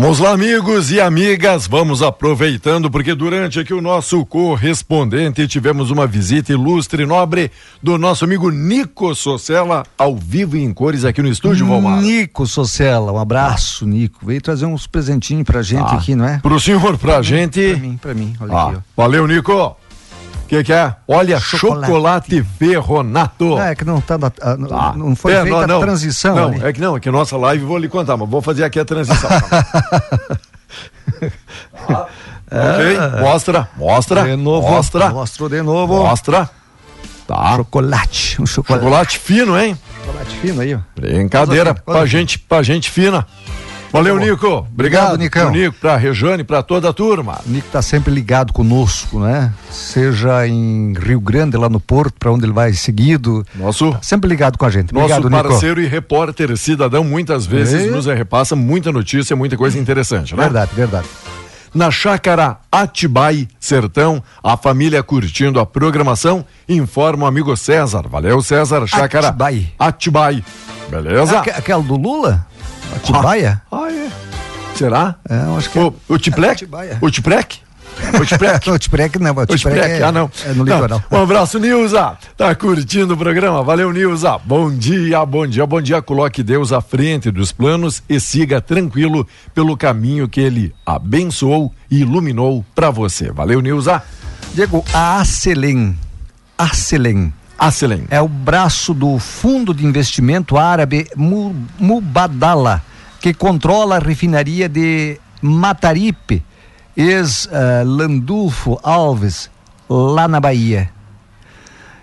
Vamos 0.00 0.20
lá, 0.20 0.30
amigos 0.30 0.92
e 0.92 1.00
amigas, 1.00 1.66
vamos 1.66 2.02
aproveitando, 2.04 2.88
porque 2.88 3.16
durante 3.16 3.58
aqui 3.58 3.74
o 3.74 3.80
nosso 3.80 4.24
correspondente 4.24 5.48
tivemos 5.48 5.90
uma 5.90 6.06
visita 6.06 6.52
ilustre 6.52 7.02
e 7.02 7.06
nobre 7.06 7.50
do 7.82 7.98
nosso 7.98 8.24
amigo 8.24 8.48
Nico 8.48 9.12
Socella, 9.12 9.82
ao 9.98 10.14
vivo 10.14 10.56
e 10.56 10.62
em 10.62 10.72
cores 10.72 11.04
aqui 11.04 11.20
no 11.20 11.28
estúdio, 11.28 11.66
Valmar. 11.66 12.00
Nico 12.00 12.46
Socella, 12.46 13.10
um 13.10 13.18
abraço, 13.18 13.84
Nico. 13.86 14.24
Veio 14.24 14.40
trazer 14.40 14.66
uns 14.66 14.86
presentinhos 14.86 15.42
pra 15.44 15.62
gente 15.62 15.82
Ah, 15.92 15.96
aqui, 15.96 16.14
não 16.14 16.26
é? 16.28 16.38
Pro 16.38 16.60
senhor, 16.60 16.96
pra 16.96 17.20
gente. 17.20 17.60
Pra 17.70 17.78
mim, 17.80 17.96
pra 18.00 18.14
mim, 18.14 18.34
olha 18.40 18.52
Ah, 18.54 18.68
aqui, 18.68 18.76
ó. 18.76 18.80
valeu, 19.02 19.26
Nico. 19.26 19.76
O 20.48 20.50
que, 20.50 20.64
que 20.64 20.72
é? 20.72 20.94
Olha, 21.06 21.38
chocolate, 21.38 21.86
Chocolate. 21.86 22.42
ferronato. 22.58 23.58
É 23.58 23.74
que 23.74 23.84
não 23.84 24.00
tá 24.00 24.16
da- 24.16 24.32
ah, 24.40 24.56
não- 24.56 24.68
Tá. 24.68 24.94
não 24.96 25.14
foi 25.14 25.34
É, 25.34 25.42
feita 25.42 25.66
não, 25.66 25.76
a 25.76 25.80
transição 25.80 26.34
Não, 26.34 26.48
ali. 26.48 26.64
é 26.64 26.72
que 26.72 26.80
não, 26.80 26.96
é 26.96 27.00
que 27.00 27.10
nossa 27.10 27.36
live 27.36 27.62
vou 27.66 27.76
lhe 27.76 27.86
contar, 27.86 28.16
mas 28.16 28.26
vou 28.30 28.40
fazer 28.40 28.64
aqui 28.64 28.80
a 28.80 28.84
transição. 28.84 29.28
Tá. 29.28 29.76
Ok, 32.50 33.20
mostra, 33.20 33.68
mostra, 33.76 34.22
De 34.24 34.36
novo, 34.36 34.66
mostra, 34.70 35.10
mostrou 35.10 35.48
de 35.50 35.60
novo. 35.60 35.98
mostra. 36.02 36.48
Tá. 37.26 37.56
Chocolate, 37.56 38.40
um 38.40 38.46
chocolate. 38.46 38.84
Chocolate 38.84 39.18
fino, 39.18 39.58
hein? 39.60 39.78
Chocolate 40.06 40.36
fino 40.36 40.60
aí, 40.62 40.74
ó. 40.74 40.78
Brincadeira, 40.96 41.74
fina, 41.74 41.82
pra 41.84 42.06
gente, 42.06 42.38
pra 42.38 42.62
gente 42.62 42.90
fina. 42.90 43.26
Valeu, 43.92 44.18
Nico. 44.18 44.46
Obrigado, 44.46 45.14
Obrigado, 45.14 45.18
Nicão. 45.18 45.50
Nico, 45.50 45.76
pra 45.80 45.96
Rejane, 45.96 46.44
pra 46.44 46.62
toda 46.62 46.90
a 46.90 46.92
turma. 46.92 47.40
O 47.46 47.50
Nico 47.50 47.68
tá 47.72 47.80
sempre 47.80 48.12
ligado 48.12 48.52
conosco, 48.52 49.18
né? 49.20 49.52
Seja 49.70 50.46
em 50.46 50.92
Rio 50.92 51.20
Grande, 51.20 51.56
lá 51.56 51.68
no 51.70 51.80
Porto, 51.80 52.14
para 52.18 52.30
onde 52.30 52.44
ele 52.44 52.52
vai 52.52 52.72
seguido. 52.74 53.46
Nosso 53.54 53.96
Sempre 54.02 54.28
ligado 54.28 54.58
com 54.58 54.66
a 54.66 54.70
gente. 54.70 54.92
Nosso 54.92 55.06
Obrigado, 55.14 55.30
Nico. 55.30 55.48
parceiro 55.48 55.80
e 55.80 55.86
repórter 55.86 56.54
cidadão 56.56 57.02
muitas 57.02 57.46
vezes 57.46 57.86
É. 57.86 57.90
nos 57.90 58.04
repassa 58.06 58.54
muita 58.54 58.92
notícia, 58.92 59.34
muita 59.34 59.56
coisa 59.56 59.78
interessante, 59.78 60.36
né? 60.36 60.42
Verdade, 60.42 60.70
verdade. 60.74 61.06
Na 61.74 61.90
chácara 61.90 62.56
Atibai 62.72 63.46
Sertão, 63.60 64.22
a 64.42 64.56
família 64.56 65.02
curtindo 65.02 65.60
a 65.60 65.66
programação, 65.66 66.44
informa 66.68 67.24
o 67.24 67.26
amigo 67.26 67.54
César. 67.56 68.04
Valeu, 68.08 68.40
César. 68.42 68.86
Chácara 68.86 69.28
Atibai. 69.28 69.72
Atibai. 69.78 70.44
Beleza? 70.88 71.38
Aque- 71.40 71.50
aquela 71.50 71.82
do 71.82 71.96
Lula? 71.96 72.46
Atibaia? 72.96 73.62
Ah, 73.70 73.90
é. 73.90 74.08
Será? 74.74 75.16
É, 75.28 75.44
eu 75.44 75.56
acho 75.56 75.70
que 75.70 75.78
O, 75.78 75.94
o 76.08 76.18
Tiplec? 76.18 76.52
Atibaia. 76.52 76.98
O 77.00 77.10
Tiplec? 77.10 77.60
O 78.14 78.78
Tiplec? 78.78 79.18
Não, 79.18 79.32
o 79.32 79.34
O 79.40 79.68
é, 79.70 80.02
ah 80.04 80.12
não. 80.12 80.30
é 80.46 80.52
no 80.52 80.62
litoral. 80.62 81.02
Não. 81.10 81.18
Um 81.18 81.22
abraço, 81.22 81.58
Nilza. 81.58 82.16
Tá 82.36 82.54
curtindo 82.54 83.14
o 83.14 83.16
programa? 83.16 83.62
Valeu, 83.64 83.92
Nilza. 83.92 84.38
Bom 84.44 84.70
dia, 84.70 85.24
bom 85.26 85.46
dia, 85.46 85.66
bom 85.66 85.80
dia. 85.80 86.00
Coloque 86.00 86.42
Deus 86.44 86.72
à 86.72 86.80
frente 86.80 87.30
dos 87.30 87.50
planos 87.50 88.00
e 88.08 88.20
siga 88.20 88.60
tranquilo 88.60 89.26
pelo 89.52 89.76
caminho 89.76 90.28
que 90.28 90.40
ele 90.40 90.72
abençoou 90.86 91.72
e 91.90 92.00
iluminou 92.02 92.64
para 92.74 92.90
você. 92.90 93.32
Valeu, 93.32 93.60
Nilza. 93.60 94.00
Diego, 94.54 94.84
a 94.94 95.20
Acelem, 95.20 95.98
Acelem, 96.56 97.32
Acelen. 97.58 98.04
é 98.10 98.20
o 98.20 98.28
braço 98.28 98.94
do 98.94 99.18
fundo 99.18 99.74
de 99.74 99.84
investimento 99.84 100.56
árabe 100.56 101.08
Mu- 101.16 101.54
Mubadala, 101.78 102.82
que 103.20 103.34
controla 103.34 103.96
a 103.96 103.98
refinaria 103.98 104.68
de 104.68 105.18
Mataripe, 105.42 106.44
ex-Landulfo 106.96 108.78
Alves, 108.82 109.50
lá 109.88 110.26
na 110.28 110.40
Bahia. 110.40 110.90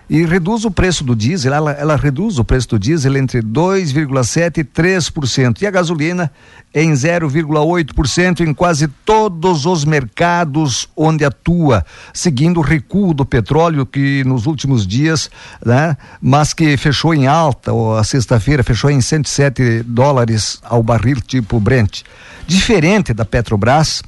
E 0.08 0.24
reduz 0.24 0.66
o 0.66 0.72
preço 0.72 1.04
do 1.04 1.16
diesel, 1.16 1.54
ela, 1.54 1.72
ela 1.72 1.96
reduz 1.96 2.38
o 2.38 2.44
preço 2.44 2.70
do 2.70 2.80
diesel 2.80 3.18
entre 3.18 3.42
2,7% 3.42 4.58
e 4.60 4.64
3%. 4.64 5.62
E 5.62 5.68
a 5.68 5.72
gasolina 5.72 6.32
em 6.74 6.92
0,8% 6.92 8.42
em 8.42 8.54
quase 8.54 8.88
todos 9.04 9.66
os 9.66 9.84
mercados 9.84 10.88
onde 10.96 11.26
atua, 11.26 11.84
seguindo 12.14 12.60
o 12.60 12.64
recuo 12.64 13.14
do 13.14 13.26
petróleo 13.26 13.86
que 13.86 14.24
nos 14.26 14.46
últimos 14.46 14.86
dias, 14.86 15.32
né, 15.66 15.98
mas 16.22 16.54
que 16.54 16.78
fechou 16.78 17.14
em 17.14 17.26
alta, 17.26 17.74
ou 17.74 17.98
a 17.98 18.04
sexta-feira 18.04 18.64
fechou 18.64 18.92
em 18.92 19.02
107 19.02 19.84
dólares 19.84 20.60
ao 20.64 20.84
barril 20.84 21.20
tipo 21.20 21.60
Brent. 21.60 22.04
Diferente 22.46 23.14
da 23.14 23.26
Petrobras, 23.26 24.04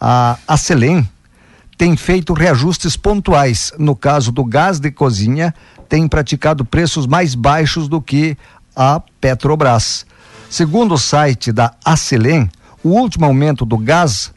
a, 0.00 0.38
a 0.48 0.56
tem 1.76 1.96
feito 1.96 2.32
reajustes 2.32 2.96
pontuais. 2.96 3.72
No 3.78 3.94
caso 3.94 4.32
do 4.32 4.44
gás 4.44 4.80
de 4.80 4.90
cozinha, 4.90 5.54
tem 5.88 6.08
praticado 6.08 6.64
preços 6.64 7.06
mais 7.06 7.34
baixos 7.34 7.88
do 7.88 8.00
que 8.00 8.36
a 8.74 9.00
Petrobras. 9.20 10.06
Segundo 10.48 10.94
o 10.94 10.98
site 10.98 11.52
da 11.52 11.72
Acelem, 11.84 12.48
o 12.82 12.90
último 12.90 13.26
aumento 13.26 13.64
do 13.64 13.76
gás 13.76 14.32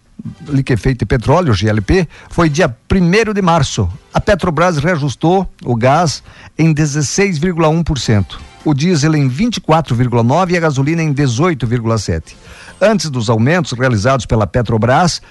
liquefeito 0.48 1.04
e 1.04 1.06
petróleo, 1.06 1.54
GLP, 1.54 2.08
foi 2.30 2.50
dia 2.50 2.76
1 2.92 3.34
de 3.34 3.42
março. 3.42 3.90
A 4.14 4.20
Petrobras 4.20 4.78
reajustou 4.78 5.50
o 5.64 5.76
gás 5.76 6.24
em 6.58 6.74
16,1%, 6.74 8.38
o 8.66 8.74
diesel 8.74 9.16
em 9.16 9.30
24,9% 9.30 10.52
e 10.52 10.58
a 10.58 10.60
gasolina 10.60 11.02
em 11.02 11.14
18,7%. 11.14 12.34
Antes 12.82 13.10
dos 13.10 13.30
aumentos 13.30 13.72
realizados 13.74 14.26
pela 14.26 14.48
Petrobras, 14.48 15.22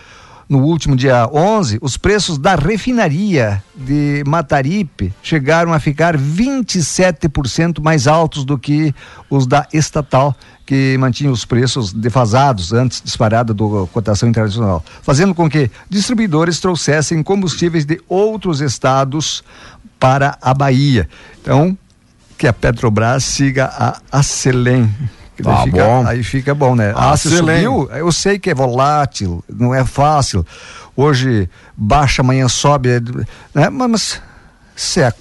no 0.49 0.61
último 0.61 0.97
dia 0.97 1.29
11, 1.31 1.79
os 1.83 1.97
preços 1.97 2.39
da 2.39 2.55
refinaria 2.55 3.63
de 3.77 4.25
Mataripe 4.27 5.13
chegaram 5.23 5.73
a 5.75 5.79
ficar 5.79 6.17
27% 6.17 7.81
mais 7.83 8.07
altos 8.07 8.45
do 8.45 8.59
que 8.59 8.95
os 9.29 9.47
da 9.47 9.69
estatal, 9.73 10.35
que 10.65 10.97
mantinha 10.99 11.31
os 11.31 11.45
preços 11.45 11.93
defasados 11.93 12.73
antes 12.73 13.03
disparada 13.03 13.53
da 13.53 13.65
cotação 13.93 14.29
internacional, 14.29 14.83
fazendo 15.03 15.35
com 15.35 15.51
que 15.51 15.71
distribuidores 15.89 16.61
trouxessem 16.61 17.23
combustíveis 17.23 17.85
de 17.85 18.01
outros 18.09 18.61
estados 18.61 19.45
para 20.01 20.39
a 20.41 20.55
Bahia. 20.55 21.09
Então, 21.43 21.77
que 22.39 22.47
a 22.47 22.53
Petrobras 22.53 23.25
siga 23.25 23.67
a 23.67 24.01
Acelém. 24.11 24.89
Tá 25.43 25.63
fica, 25.63 25.85
bom. 25.85 26.07
Aí 26.07 26.23
fica 26.23 26.55
bom, 26.55 26.75
né? 26.75 26.93
Ah, 26.95 27.13
Ah, 27.13 27.17
se 27.17 27.29
Acelém. 27.29 27.65
subiu, 27.65 27.91
eu 27.93 28.11
sei 28.13 28.39
que 28.39 28.51
é 28.51 28.55
volátil, 28.55 29.43
não 29.49 29.75
é 29.75 29.85
fácil. 29.85 30.45
Hoje 30.97 31.49
baixa, 31.77 32.23
amanhã 32.23 32.49
sobe, 32.49 32.89
é, 32.91 33.01
né? 33.55 33.71
Mas, 33.71 34.21
se 34.75 35.01
é 35.01 35.13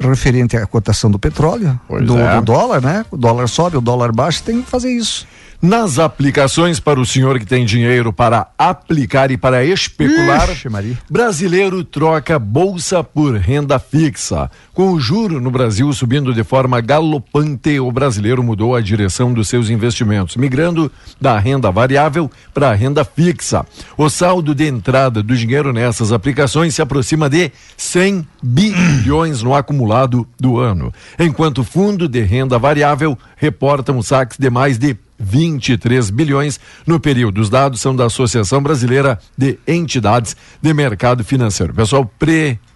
referente 0.00 0.56
à 0.56 0.66
cotação 0.66 1.10
do 1.10 1.18
petróleo, 1.18 1.78
do, 2.04 2.18
é. 2.18 2.36
do 2.36 2.42
dólar, 2.42 2.82
né? 2.82 3.04
O 3.10 3.16
dólar 3.16 3.48
sobe, 3.48 3.76
o 3.76 3.80
dólar 3.80 4.10
baixa, 4.12 4.42
tem 4.44 4.62
que 4.62 4.68
fazer 4.70 4.90
isso. 4.90 5.26
Nas 5.62 6.00
aplicações 6.00 6.80
para 6.80 6.98
o 6.98 7.06
senhor 7.06 7.38
que 7.38 7.46
tem 7.46 7.64
dinheiro 7.64 8.12
para 8.12 8.48
aplicar 8.58 9.30
e 9.30 9.36
para 9.36 9.64
especular, 9.64 10.50
Ixi, 10.50 10.68
brasileiro 11.08 11.84
troca 11.84 12.36
bolsa 12.36 13.04
por 13.04 13.36
renda 13.36 13.78
fixa. 13.78 14.50
Com 14.74 14.90
o 14.90 14.98
juro 14.98 15.40
no 15.40 15.52
Brasil 15.52 15.92
subindo 15.92 16.34
de 16.34 16.42
forma 16.42 16.80
galopante, 16.80 17.78
o 17.78 17.92
brasileiro 17.92 18.42
mudou 18.42 18.74
a 18.74 18.80
direção 18.80 19.32
dos 19.32 19.46
seus 19.46 19.70
investimentos, 19.70 20.34
migrando 20.34 20.90
da 21.20 21.38
renda 21.38 21.70
variável 21.70 22.28
para 22.52 22.70
a 22.70 22.74
renda 22.74 23.04
fixa. 23.04 23.64
O 23.96 24.10
saldo 24.10 24.56
de 24.56 24.66
entrada 24.66 25.22
do 25.22 25.36
dinheiro 25.36 25.72
nessas 25.72 26.10
aplicações 26.10 26.74
se 26.74 26.82
aproxima 26.82 27.30
de 27.30 27.52
100 27.76 28.26
bilhões 28.42 29.44
no 29.44 29.54
acumulado 29.54 30.26
do 30.40 30.58
ano, 30.58 30.92
enquanto 31.20 31.58
o 31.58 31.64
fundo 31.64 32.08
de 32.08 32.20
renda 32.22 32.58
variável 32.58 33.16
reporta 33.36 33.92
um 33.92 34.02
saque 34.02 34.40
de 34.40 34.50
mais 34.50 34.76
de 34.76 34.96
23 35.22 36.10
bilhões 36.10 36.58
no 36.86 36.98
período. 36.98 37.40
Os 37.40 37.48
dados 37.48 37.80
são 37.80 37.94
da 37.94 38.06
Associação 38.06 38.62
Brasileira 38.62 39.18
de 39.38 39.58
Entidades 39.66 40.36
de 40.60 40.74
Mercado 40.74 41.22
Financeiro. 41.24 41.72
Pessoal 41.72 42.04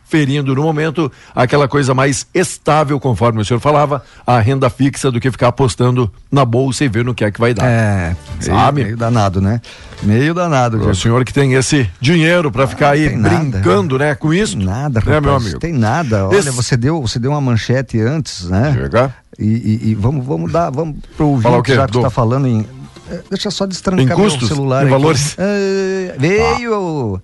preferindo 0.09 0.55
no 0.55 0.63
momento 0.63 1.11
aquela 1.35 1.67
coisa 1.69 1.93
mais 1.93 2.27
estável, 2.33 2.99
conforme 3.01 3.43
o 3.43 3.45
senhor 3.45 3.59
falava, 3.61 4.03
a 4.27 4.39
renda 4.39 4.71
fixa 4.71 5.11
do 5.11 5.21
que 5.21 5.31
ficar 5.31 5.49
apostando 5.49 6.11
na 6.31 6.45
bolsa 6.45 6.85
e 6.85 6.89
ver 6.89 7.05
no 7.05 7.15
que 7.15 7.25
é 7.25 7.31
que 7.31 7.41
vai 7.41 7.53
dar. 7.53 7.67
É, 7.67 8.17
Sabe? 8.41 8.77
Meio, 8.77 8.87
meio 8.89 8.97
danado, 8.97 9.41
né? 9.41 9.61
Meio 10.03 10.33
danado. 10.35 10.79
O 10.89 10.95
senhor 10.95 11.25
que 11.25 11.33
tem 11.33 11.55
esse 11.55 11.91
dinheiro 12.01 12.51
para 12.53 12.67
ficar 12.67 12.91
aí 12.91 13.09
tem 13.09 13.19
nada. 13.19 13.35
brincando, 13.35 13.99
né, 13.99 14.15
com 14.15 14.33
isso? 14.33 14.57
Nada, 14.59 15.01
né, 15.01 15.07
rapaz, 15.07 15.23
meu 15.23 15.35
amigo? 15.37 15.59
Tem 15.59 15.73
nada. 15.73 16.27
Olha, 16.29 16.37
Esse- 16.39 16.51
você 16.51 16.77
deu, 16.77 17.01
você 17.01 17.19
deu 17.19 17.33
uma 17.33 17.41
manchete 17.41 18.01
antes, 18.01 18.49
né? 18.49 18.73
Chega. 18.75 19.13
E, 19.39 19.45
e- 19.45 19.81
e 19.91 19.95
vamos, 19.95 20.25
vamos 20.25 20.51
dar, 20.53 20.71
vamos 20.71 20.97
pro 21.17 21.39
Falar 21.43 21.57
o 21.57 21.59
ouvinte, 21.59 21.73
quê? 21.73 21.75
já 21.77 21.87
que 21.87 21.93
Do- 21.93 21.99
está 21.99 22.11
falando 22.11 22.47
em. 22.47 22.67
eh, 23.11 23.21
Deixa 23.29 23.51
só 23.51 23.67
destrancar 23.67 24.17
custos? 24.17 24.49
celular. 24.49 24.83
Em 24.83 24.85
aqui. 24.85 24.91
valores? 24.93 25.35
Eh, 25.39 26.15
veio 26.19 26.75
o, 26.81 27.21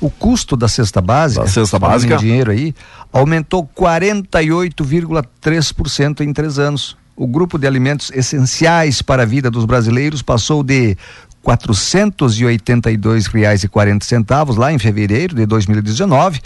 o 0.00 0.10
custo 0.10 0.56
da 0.56 0.68
cesta 0.68 1.00
básica. 1.00 1.44
Da 1.44 1.50
cesta 1.50 1.78
básica. 1.78 2.16
Dinheiro 2.16 2.50
aí, 2.50 2.74
aumentou 3.12 3.64
48,3% 3.66 6.20
em 6.20 6.32
três 6.32 6.58
anos. 6.58 6.96
O 7.14 7.26
grupo 7.26 7.58
de 7.58 7.66
alimentos 7.66 8.10
essenciais 8.14 9.00
para 9.00 9.22
a 9.22 9.26
vida 9.26 9.50
dos 9.50 9.64
brasileiros 9.64 10.20
passou 10.20 10.62
de 10.62 10.98
482,40 11.44 13.32
reais 13.32 13.62
e 13.62 13.68
40 13.68 14.04
centavos 14.04 14.56
lá 14.56 14.72
em 14.72 14.78
fevereiro 14.78 15.34
de 15.34 15.46
2019 15.46 16.40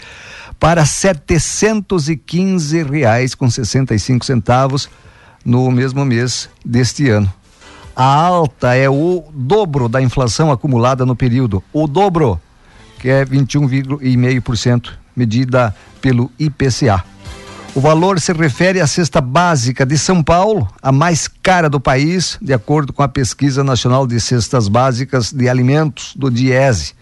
para 0.59 0.85
715 0.85 2.83
reais 2.83 3.33
com 3.33 3.49
65 3.49 4.23
centavos 4.23 4.87
no 5.43 5.71
mesmo 5.71 6.05
mês 6.05 6.47
deste 6.63 7.09
ano. 7.09 7.33
A 7.95 8.05
alta 8.05 8.75
é 8.75 8.87
o 8.87 9.23
dobro 9.33 9.89
da 9.89 9.99
inflação 10.01 10.51
acumulada 10.51 11.03
no 11.05 11.15
período, 11.15 11.63
o 11.73 11.87
dobro, 11.87 12.39
que 13.01 13.09
é 13.09 13.25
21,5%, 13.25 14.91
medida 15.15 15.75
pelo 15.99 16.31
IPCA. 16.37 17.03
O 17.73 17.81
valor 17.81 18.19
se 18.19 18.31
refere 18.31 18.79
à 18.79 18.85
cesta 18.85 19.19
básica 19.19 19.83
de 19.85 19.97
São 19.97 20.21
Paulo, 20.21 20.67
a 20.81 20.91
mais 20.91 21.27
cara 21.27 21.67
do 21.67 21.79
país, 21.79 22.37
de 22.39 22.53
acordo 22.53 22.93
com 22.93 23.01
a 23.01 23.07
Pesquisa 23.07 23.63
Nacional 23.63 24.05
de 24.05 24.19
Cestas 24.21 24.67
Básicas 24.67 25.33
de 25.33 25.49
Alimentos, 25.49 26.13
do 26.15 26.29
DIESE, 26.29 26.93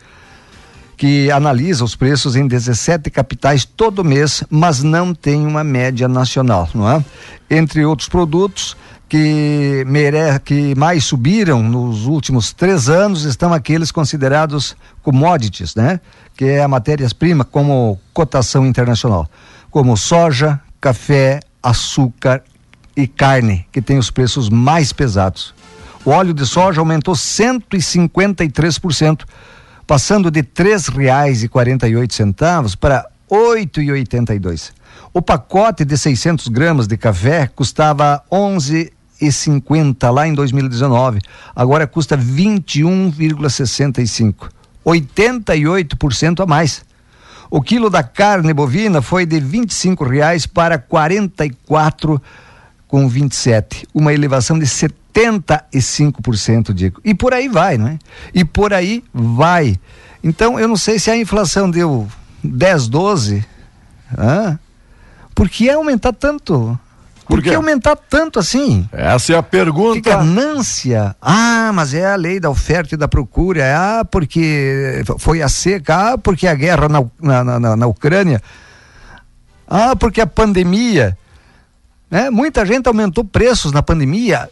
que 0.95 1.29
analisa 1.31 1.83
os 1.83 1.95
preços 1.95 2.37
em 2.37 2.47
17 2.47 3.09
capitais 3.09 3.65
todo 3.65 4.03
mês, 4.03 4.43
mas 4.49 4.81
não 4.81 5.13
tem 5.13 5.45
uma 5.45 5.65
média 5.65 6.07
nacional, 6.07 6.69
não 6.73 6.89
é? 6.89 7.03
Entre 7.49 7.83
outros 7.83 8.07
produtos 8.07 8.77
que, 9.09 9.83
mere... 9.87 10.39
que 10.45 10.75
mais 10.75 11.03
subiram 11.03 11.63
nos 11.63 12.05
últimos 12.05 12.53
três 12.53 12.87
anos 12.87 13.23
estão 13.23 13.51
aqueles 13.51 13.91
considerados 13.91 14.77
commodities, 15.01 15.73
né? 15.73 15.99
Que 16.37 16.45
é 16.45 16.61
a 16.61 16.67
matéria-prima 16.67 17.43
como 17.43 17.99
cotação 18.13 18.63
internacional, 18.65 19.27
como 19.71 19.97
soja, 19.97 20.61
café, 20.79 21.39
açúcar 21.61 22.41
e 22.95 23.05
carne, 23.07 23.65
que 23.71 23.81
tem 23.81 23.97
os 23.97 24.11
preços 24.11 24.47
mais 24.47 24.93
pesados. 24.93 25.55
O 26.05 26.11
óleo 26.11 26.33
de 26.33 26.45
soja 26.45 26.79
aumentou 26.79 27.15
153%, 27.15 29.23
passando 29.87 30.29
de 30.29 30.41
R$ 30.41 30.47
3,48 30.55 32.77
para 32.77 33.07
R$ 33.29 33.65
8,82. 33.65 34.71
O 35.11 35.19
pacote 35.21 35.83
de 35.83 35.97
600 35.97 36.47
gramas 36.47 36.87
de 36.87 36.95
café 36.95 37.47
custava 37.47 38.23
11 38.31 38.93
4,50 39.19 40.11
lá 40.11 40.27
em 40.27 40.33
2019, 40.33 41.19
agora 41.55 41.85
custa 41.85 42.17
21,65, 42.17 44.49
88% 44.85 46.41
a 46.41 46.45
mais. 46.45 46.83
O 47.51 47.61
quilo 47.61 47.89
da 47.89 48.03
carne 48.03 48.53
bovina 48.53 49.01
foi 49.01 49.25
de 49.25 49.39
25 49.39 50.03
reais 50.03 50.45
para 50.45 50.77
44 50.77 52.21
com 52.87 53.09
27, 53.09 53.87
uma 53.93 54.13
elevação 54.13 54.57
de 54.57 54.65
75%, 54.65 56.73
digo. 56.73 57.01
E 57.03 57.13
por 57.13 57.33
aí 57.33 57.49
vai, 57.49 57.77
não 57.77 57.87
é? 57.87 57.99
E 58.33 58.45
por 58.45 58.73
aí 58.73 59.03
vai. 59.13 59.77
Então, 60.23 60.59
eu 60.59 60.67
não 60.67 60.75
sei 60.75 60.97
se 60.99 61.11
a 61.11 61.17
inflação 61.17 61.69
deu 61.69 62.07
10, 62.43 62.87
12, 62.87 63.45
ah, 64.17 64.57
por 65.35 65.47
que 65.49 65.69
aumentar 65.69 66.13
tanto 66.13 66.79
por 67.29 67.43
que 67.43 67.53
aumentar 67.53 67.95
tanto 67.95 68.39
assim? 68.39 68.89
Essa 68.91 69.33
é 69.33 69.37
a 69.37 69.43
Que 69.43 69.51
pergunta. 69.51 70.01
ganância. 70.01 71.15
Ah, 71.21 71.69
mas 71.75 71.93
é 71.93 72.11
a 72.11 72.15
lei 72.15 72.39
da 72.39 72.49
oferta 72.49 72.95
e 72.95 72.97
da 72.97 73.07
procura. 73.07 73.63
Ah, 73.77 74.03
porque 74.03 75.03
foi 75.19 75.39
a 75.43 75.47
seca. 75.47 76.13
Ah, 76.13 76.17
porque 76.17 76.47
a 76.47 76.55
guerra 76.55 76.89
na, 76.89 77.03
na, 77.43 77.59
na, 77.59 77.75
na 77.75 77.87
Ucrânia. 77.87 78.41
Ah, 79.67 79.95
porque 79.95 80.19
a 80.19 80.25
pandemia. 80.25 81.15
Né? 82.09 82.31
Muita 82.31 82.65
gente 82.65 82.87
aumentou 82.87 83.23
preços 83.23 83.71
na 83.71 83.83
pandemia. 83.83 84.49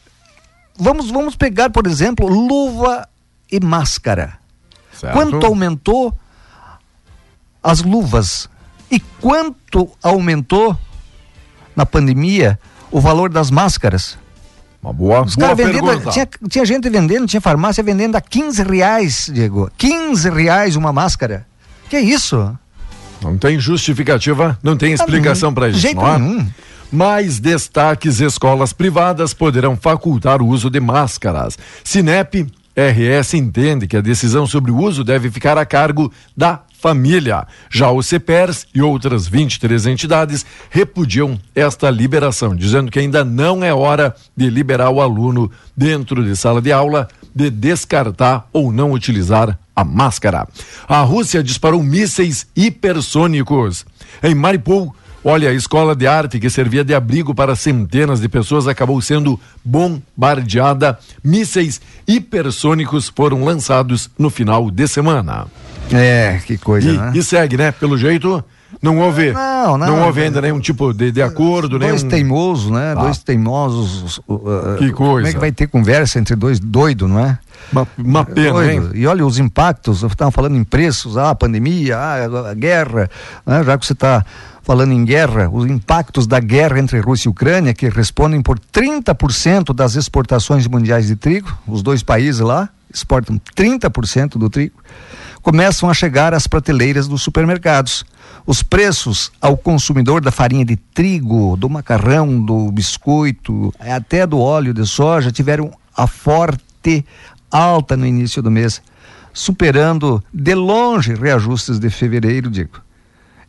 Vamos, 0.78 1.10
vamos 1.10 1.36
pegar, 1.36 1.72
por 1.72 1.88
exemplo, 1.88 2.28
luva 2.28 3.10
e 3.52 3.60
máscara. 3.60 4.38
Certo? 4.94 5.14
Quanto 5.14 5.44
aumentou 5.48 6.14
as 7.64 7.82
luvas? 7.82 8.48
E 8.92 9.00
quanto 9.00 9.90
aumentou 10.04 10.78
na 11.78 11.86
pandemia 11.86 12.60
o 12.92 13.00
valor 13.00 13.30
das 13.30 13.50
máscaras? 13.52 14.18
Uma 14.84 14.92
boa, 14.92 15.24
Os 15.24 15.36
boa 15.36 15.54
vendendo, 15.56 15.86
pergunta. 15.86 16.12
tinha, 16.12 16.28
tinha 16.50 16.66
gente 16.66 16.90
vendendo, 16.90 17.26
tinha 17.28 17.42
farmácia 17.42 17.84
vendendo 17.84 18.16
a 18.16 18.22
15 18.22 18.64
reais, 18.64 19.30
Diego. 19.34 19.70
15 19.78 20.30
reais 20.30 20.76
uma 20.76 20.92
máscara. 20.92 21.46
Que 21.90 22.00
isso? 22.00 22.58
Não 23.22 23.38
tem 23.38 23.60
justificativa, 23.60 24.58
não 24.62 24.76
tem 24.78 24.94
explicação 24.94 25.54
para 25.54 25.70
isso, 25.70 25.78
Ah, 25.78 25.82
jeito 25.82 25.98
não 26.02 26.08
é? 26.14 26.20
nenhum. 26.20 26.48
Mais 26.92 27.40
destaques: 27.40 28.20
escolas 28.22 28.72
privadas 28.74 29.34
poderão 29.34 29.76
facultar 29.76 30.42
o 30.42 30.48
uso 30.48 30.70
de 30.70 30.80
máscaras. 30.80 31.58
Sinep 31.84 32.48
RS 32.76 33.34
entende 33.34 33.88
que 33.88 33.98
a 33.98 34.02
decisão 34.02 34.46
sobre 34.46 34.70
o 34.72 34.78
uso 34.78 35.04
deve 35.04 35.32
ficar 35.32 35.58
a 35.58 35.66
cargo 35.66 36.14
da 36.36 36.62
família. 36.80 37.48
Já 37.70 37.90
o 37.92 38.02
CEPERS 38.02 38.68
e 38.74 38.82
outras 38.82 39.28
23 39.28 39.88
entidades 39.88 40.46
repudiam 40.70 41.40
esta 41.56 41.90
liberação, 41.90 42.56
dizendo 42.56 42.92
que 42.92 43.00
ainda 43.00 43.24
não 43.24 43.64
é 43.64 43.74
hora 43.74 44.16
de 44.36 44.50
liberar 44.50 44.90
o 44.90 45.02
aluno 45.02 45.52
dentro 45.76 46.24
de 46.24 46.36
sala 46.36 46.62
de 46.62 46.72
aula 46.72 47.08
de 47.34 47.50
descartar 47.50 48.48
ou 48.52 48.72
não 48.72 48.92
utilizar 48.92 49.58
a 49.76 49.84
máscara. 49.84 50.48
A 50.88 51.02
Rússia 51.02 51.44
disparou 51.44 51.84
mísseis 51.84 52.48
hipersônicos. 52.56 53.86
Em 54.24 54.34
Mariupol, 54.34 54.96
Olha, 55.24 55.50
a 55.50 55.54
escola 55.54 55.94
de 55.94 56.08
arte 56.08 56.40
que 56.40 56.50
servia 56.50 56.86
de 56.86 56.94
abrigo 56.94 57.36
para 57.36 57.54
centenas 57.54 58.22
de 58.22 58.30
pessoas 58.30 58.66
acabou 58.66 59.02
sendo 59.02 59.38
bombardeada. 59.66 60.98
Mísseis 61.22 61.82
hipersônicos 62.08 63.12
foram 63.14 63.44
lançados 63.44 64.10
no 64.18 64.30
final 64.30 64.72
de 64.72 64.88
semana. 64.88 65.48
É, 65.92 66.40
que 66.46 66.58
coisa, 66.58 66.90
E, 66.90 66.98
né? 66.98 67.12
e 67.16 67.24
segue, 67.24 67.58
né? 67.58 67.72
Pelo 67.72 67.98
jeito, 67.98 68.44
não 68.82 68.98
houve. 69.00 69.32
Não, 69.32 69.78
não. 69.78 70.04
houve 70.06 70.22
ainda 70.24 70.42
nenhum 70.42 70.60
tipo 70.60 70.94
de, 70.94 71.12
de 71.12 71.22
acordo, 71.22 71.80
Dois 71.80 72.04
nenhum. 72.04 72.10
teimosos, 72.10 72.72
né? 72.72 72.94
Tá. 72.94 73.02
Dois 73.04 73.18
teimosos. 73.20 74.18
uh, 74.28 74.76
Que 74.78 74.92
Como 74.92 75.12
coisa. 75.12 75.30
é 75.30 75.34
que 75.34 75.40
vai 75.40 75.52
ter 75.52 75.68
conversa 75.68 76.20
entre 76.20 76.36
dois 76.36 76.60
doidos, 76.60 77.10
não 77.10 77.20
é? 77.20 77.38
Uma, 77.72 77.88
uma 77.98 78.26
pena, 78.26 78.54
Doido. 78.54 78.70
hein? 78.72 78.90
E 78.96 79.08
olha 79.08 79.26
os 79.26 79.40
impactos, 79.40 80.04
estavam 80.04 80.32
falando 80.32 80.56
em 80.56 80.64
preços, 80.64 81.18
ah, 81.18 81.32
a 81.32 81.36
pandemia, 81.36 81.98
ah, 81.98 82.50
a 82.52 82.54
guerra, 82.54 83.10
né? 83.46 83.64
já 83.64 83.78
que 83.78 83.86
você 83.86 83.94
está 83.94 84.26
falando 84.64 84.92
em 84.94 85.04
guerra, 85.04 85.50
os 85.50 85.66
impactos 85.66 86.28
da 86.28 86.40
guerra 86.40 86.80
entre 86.80 87.00
Rússia 87.00 87.28
e 87.28 87.32
Ucrânia, 87.32 87.74
que 87.74 87.88
respondem 87.90 88.42
por 88.42 88.60
30% 88.60 89.74
das 89.74 89.96
exportações 89.96 90.68
mundiais 90.68 91.08
de 91.08 91.16
trigo, 91.16 91.50
os 91.68 91.82
dois 91.82 92.04
países 92.04 92.40
lá 92.42 92.70
exportam 92.94 93.40
30% 93.56 94.38
do 94.38 94.50
trigo, 94.50 94.76
começam 95.48 95.90
a 95.90 95.94
chegar 95.94 96.34
às 96.34 96.46
prateleiras 96.46 97.08
dos 97.08 97.22
supermercados. 97.22 98.04
Os 98.46 98.62
preços 98.62 99.32
ao 99.40 99.56
consumidor 99.56 100.20
da 100.20 100.30
farinha 100.30 100.66
de 100.66 100.76
trigo, 100.76 101.56
do 101.56 101.70
macarrão, 101.70 102.42
do 102.42 102.70
biscoito, 102.70 103.74
até 103.80 104.28
do 104.28 104.40
óleo 104.40 104.74
de 104.74 104.86
soja 104.86 105.32
tiveram 105.32 105.72
a 105.96 106.06
forte 106.06 107.06
alta 107.50 107.96
no 107.96 108.06
início 108.06 108.42
do 108.42 108.52
mês, 108.52 108.82
superando 109.34 110.22
de 110.34 110.54
longe 110.54 111.14
reajustes 111.14 111.80
de 111.80 111.90
fevereiro, 111.90 112.52
digo. 112.52 112.82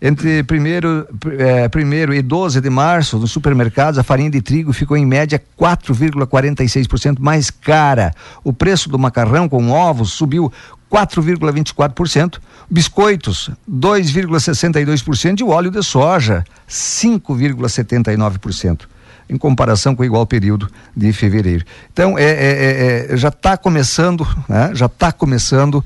Entre 0.00 0.44
primeiro, 0.44 1.08
eh, 1.36 1.68
primeiro 1.68 2.14
e 2.14 2.22
12 2.22 2.60
de 2.60 2.70
março, 2.70 3.18
nos 3.18 3.32
supermercados, 3.32 3.98
a 3.98 4.04
farinha 4.04 4.30
de 4.30 4.40
trigo 4.40 4.72
ficou 4.72 4.96
em 4.96 5.04
média 5.04 5.42
4,46% 5.56 7.18
mais 7.18 7.50
cara. 7.50 8.14
O 8.44 8.52
preço 8.52 8.88
do 8.88 8.96
macarrão 8.96 9.48
com 9.48 9.70
ovos 9.70 10.12
subiu 10.12 10.52
4,24%, 10.90 12.38
biscoitos 12.70 13.50
2,62% 13.70 15.40
e 15.40 15.44
o 15.44 15.48
óleo 15.48 15.70
de 15.70 15.82
soja 15.82 16.42
5,79%. 16.68 18.86
Em 19.30 19.36
comparação 19.36 19.94
com 19.94 20.00
o 20.02 20.06
igual 20.06 20.26
período 20.26 20.70
de 20.96 21.12
fevereiro. 21.12 21.62
Então, 21.92 22.18
é, 22.18 22.24
é, 22.24 23.12
é, 23.12 23.16
já 23.16 23.28
está 23.28 23.58
começando, 23.58 24.26
né? 24.48 24.70
já 24.72 24.86
está 24.86 25.12
começando 25.12 25.84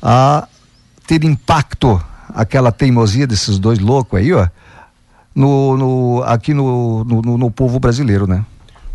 a 0.00 0.46
ter 1.04 1.24
impacto 1.24 2.00
aquela 2.28 2.70
teimosia 2.70 3.26
desses 3.26 3.58
dois 3.58 3.80
loucos 3.80 4.20
aí, 4.20 4.32
ó, 4.32 4.46
no, 5.34 5.76
no, 5.76 6.22
aqui 6.24 6.54
no, 6.54 7.02
no, 7.04 7.36
no 7.36 7.50
povo 7.50 7.80
brasileiro, 7.80 8.24
né? 8.26 8.44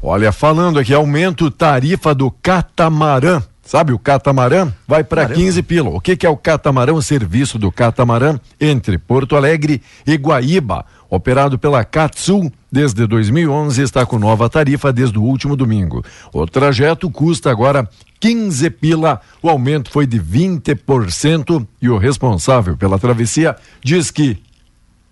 Olha, 0.01 0.31
falando 0.31 0.79
aqui, 0.79 0.93
aumento 0.93 1.51
tarifa 1.51 2.15
do 2.15 2.31
catamarã. 2.31 3.43
Sabe 3.63 3.93
o 3.93 3.99
catamarã? 3.99 4.71
Vai 4.87 5.03
para 5.03 5.27
15 5.27 5.61
pila. 5.63 5.89
O 5.89 6.01
que, 6.01 6.17
que 6.17 6.25
é 6.25 6.29
o 6.29 6.35
catamarã? 6.35 6.93
O 6.93 7.01
serviço 7.01 7.59
do 7.59 7.71
catamarã 7.71 8.39
entre 8.59 8.97
Porto 8.97 9.35
Alegre 9.35 9.81
e 10.05 10.15
Guaíba. 10.15 10.85
Operado 11.09 11.59
pela 11.59 11.83
Catsul 11.83 12.51
desde 12.71 13.05
2011, 13.05 13.81
está 13.81 14.05
com 14.05 14.17
nova 14.17 14.49
tarifa 14.49 14.93
desde 14.93 15.19
o 15.19 15.23
último 15.23 15.55
domingo. 15.55 16.03
O 16.33 16.47
trajeto 16.47 17.09
custa 17.11 17.51
agora 17.51 17.87
15 18.19 18.69
pila. 18.71 19.19
O 19.43 19.49
aumento 19.49 19.91
foi 19.91 20.07
de 20.07 20.19
20% 20.19 21.67
e 21.81 21.89
o 21.89 21.97
responsável 21.97 22.77
pela 22.77 22.97
travessia 22.97 23.55
diz 23.83 24.09
que 24.09 24.41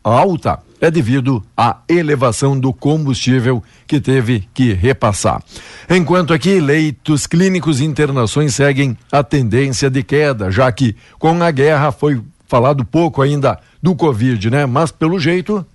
a 0.03 0.09
alta 0.09 0.59
é 0.81 0.89
devido 0.89 1.43
à 1.57 1.77
elevação 1.89 2.57
do 2.59 2.71
combustível 2.73 3.61
que 3.87 3.99
teve 3.99 4.47
que 4.53 4.73
repassar. 4.73 5.41
Enquanto 5.89 6.33
aqui, 6.33 6.59
leitos 6.59 7.27
clínicos 7.27 7.79
e 7.81 7.85
internações 7.85 8.55
seguem 8.55 8.97
a 9.11 9.23
tendência 9.23 9.89
de 9.89 10.03
queda, 10.03 10.49
já 10.51 10.71
que 10.71 10.95
com 11.17 11.41
a 11.43 11.51
guerra 11.51 11.91
foi 11.91 12.21
falado 12.47 12.83
pouco 12.85 13.21
ainda 13.21 13.59
do 13.81 13.95
Covid, 13.95 14.49
né? 14.49 14.65
Mas 14.65 14.91
pelo 14.91 15.19
jeito, 15.19 15.65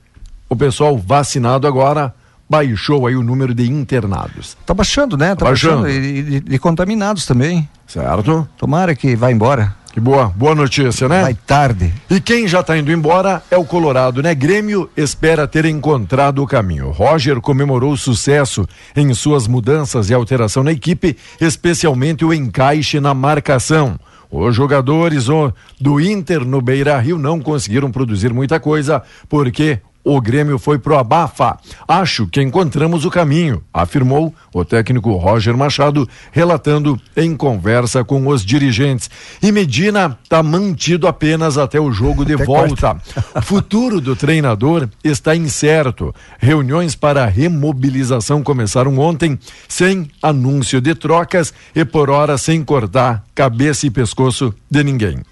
o 0.49 0.57
pessoal 0.57 0.97
vacinado 0.99 1.67
agora 1.67 2.15
baixou 2.49 3.07
aí 3.07 3.17
o 3.17 3.23
número 3.23 3.55
de 3.55 3.71
internados. 3.71 4.57
Tá 4.67 4.75
baixando, 4.75 5.17
né? 5.17 5.35
Tá 5.35 5.45
Baixando. 5.47 5.83
baixando. 5.83 6.05
E, 6.07 6.37
e- 6.51 6.55
e 6.55 6.59
contaminados 6.59 7.25
também. 7.27 7.69
Certo? 7.87 8.47
Tomara 8.59 8.95
que 8.95 9.15
vá 9.17 9.31
embora. 9.31 9.75
Que 9.95 10.01
boa, 10.01 10.27
boa 10.27 10.57
notícia, 10.57 11.09
né? 11.09 11.23
Vai 11.23 11.35
tarde. 11.35 11.95
E 12.11 12.21
quem 12.21 12.49
já 12.49 12.63
está 12.63 12.77
indo 12.77 12.91
embora 12.91 13.41
é 13.49 13.57
o 13.57 13.65
Colorado, 13.65 14.21
né? 14.25 14.35
Grêmio 14.35 14.91
espera 14.97 15.47
ter 15.47 15.65
encontrado 15.67 16.43
o 16.43 16.49
caminho. 16.49 16.91
Roger 16.91 17.41
comemorou 17.41 17.93
o 17.93 17.97
sucesso 17.97 18.67
em 18.97 19.15
suas 19.15 19.47
mudanças 19.47 20.11
e 20.11 20.15
alteração 20.15 20.65
na 20.65 20.73
equipe, 20.73 21.17
especialmente 21.41 22.25
o 22.25 22.35
encaixe 22.35 22.99
na 22.99 23.15
marcação. 23.15 23.97
Os 24.29 24.53
jogadores 24.57 25.27
do 25.81 26.01
Inter 26.01 26.45
no 26.45 26.61
Beira 26.61 26.99
Rio 26.99 27.17
não 27.17 27.41
conseguiram 27.41 27.93
produzir 27.93 28.33
muita 28.33 28.59
coisa 28.59 29.01
porque 29.29 29.79
o 30.05 30.21
Grêmio 30.21 30.59
foi 30.59 30.79
pro 30.79 30.99
abafa. 30.99 31.59
Acho 31.89 32.27
que 32.27 32.43
encontramos 32.43 33.05
o 33.07 33.11
caminho, 33.11 33.63
afirmou 33.73 34.35
o 34.53 34.65
técnico 34.65 35.13
Roger 35.13 35.57
Machado, 35.57 36.07
relatando 36.31 37.01
em 37.17 37.35
conversa 37.35 38.05
com 38.05 38.29
os 38.29 38.45
dirigentes. 38.45 39.11
E 39.43 39.51
Medina 39.51 40.19
está 40.23 40.43
mantido 40.43 41.09
apenas 41.09 41.57
até 41.57 41.81
o 41.81 41.91
jogo 41.91 42.25
de 42.25 42.37
volta. 42.37 42.97
O 43.35 43.41
futuro 43.41 44.01
do 44.01 44.15
treinador 44.15 44.89
está 45.03 45.35
incerto. 45.35 46.15
Reuniões 46.39 46.95
para 46.95 47.25
remobilização 47.27 48.43
começaram 48.43 48.99
ontem, 48.99 49.39
sem 49.67 50.11
anúncio 50.23 50.81
de 50.81 50.95
trocas 50.95 51.55
e 51.75 51.85
por 51.85 52.11
hora 52.11 52.37
sem 52.37 52.63
cortar 52.63 53.25
cabeça 53.35 53.87
e 53.87 53.91
pescoço 53.91 54.55
de 54.71 54.85
ninguém. 54.85 55.23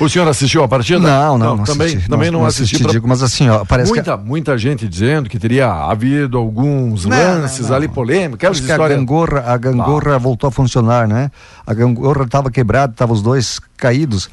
O 0.00 0.08
senhor 0.08 0.26
assistiu 0.28 0.62
a 0.62 0.68
partida? 0.68 0.98
Não, 1.00 1.36
não, 1.38 1.56
não 1.56 1.64
também, 1.64 1.88
assisti. 1.88 2.08
também 2.08 2.30
não, 2.30 2.44
assisti. 2.46 2.82
pra- 2.82 2.92
digo, 2.92 3.06
mas 3.08 3.22
assim, 3.22 3.48
ó, 3.48 3.64
parece 3.64 3.92
muita, 3.92 4.16
muita 4.16 4.56
gente 4.58 4.88
dizendo 4.88 5.28
que 5.28 5.38
teria 5.38 5.70
havido 5.70 6.38
alguns 6.38 7.04
Não, 7.04 7.16
lances 7.16 7.60
não, 7.60 7.68
não. 7.70 7.76
ali 7.76 7.88
polêmicos, 7.88 8.38
que, 8.40 8.46
acho 8.46 8.62
que 8.62 8.70
a 8.72 8.78
gangorra, 8.88 9.44
a 9.46 9.56
gangorra 9.56 10.18
voltou 10.18 10.48
a 10.48 10.50
funcionar, 10.50 11.06
né? 11.08 11.30
A 11.66 11.74
gangorra 11.74 12.24
estava 12.24 12.50
quebrada, 12.50 12.92
estavam 12.92 13.14
os 13.14 13.22
dois 13.22 13.60
caídos. 13.76 14.30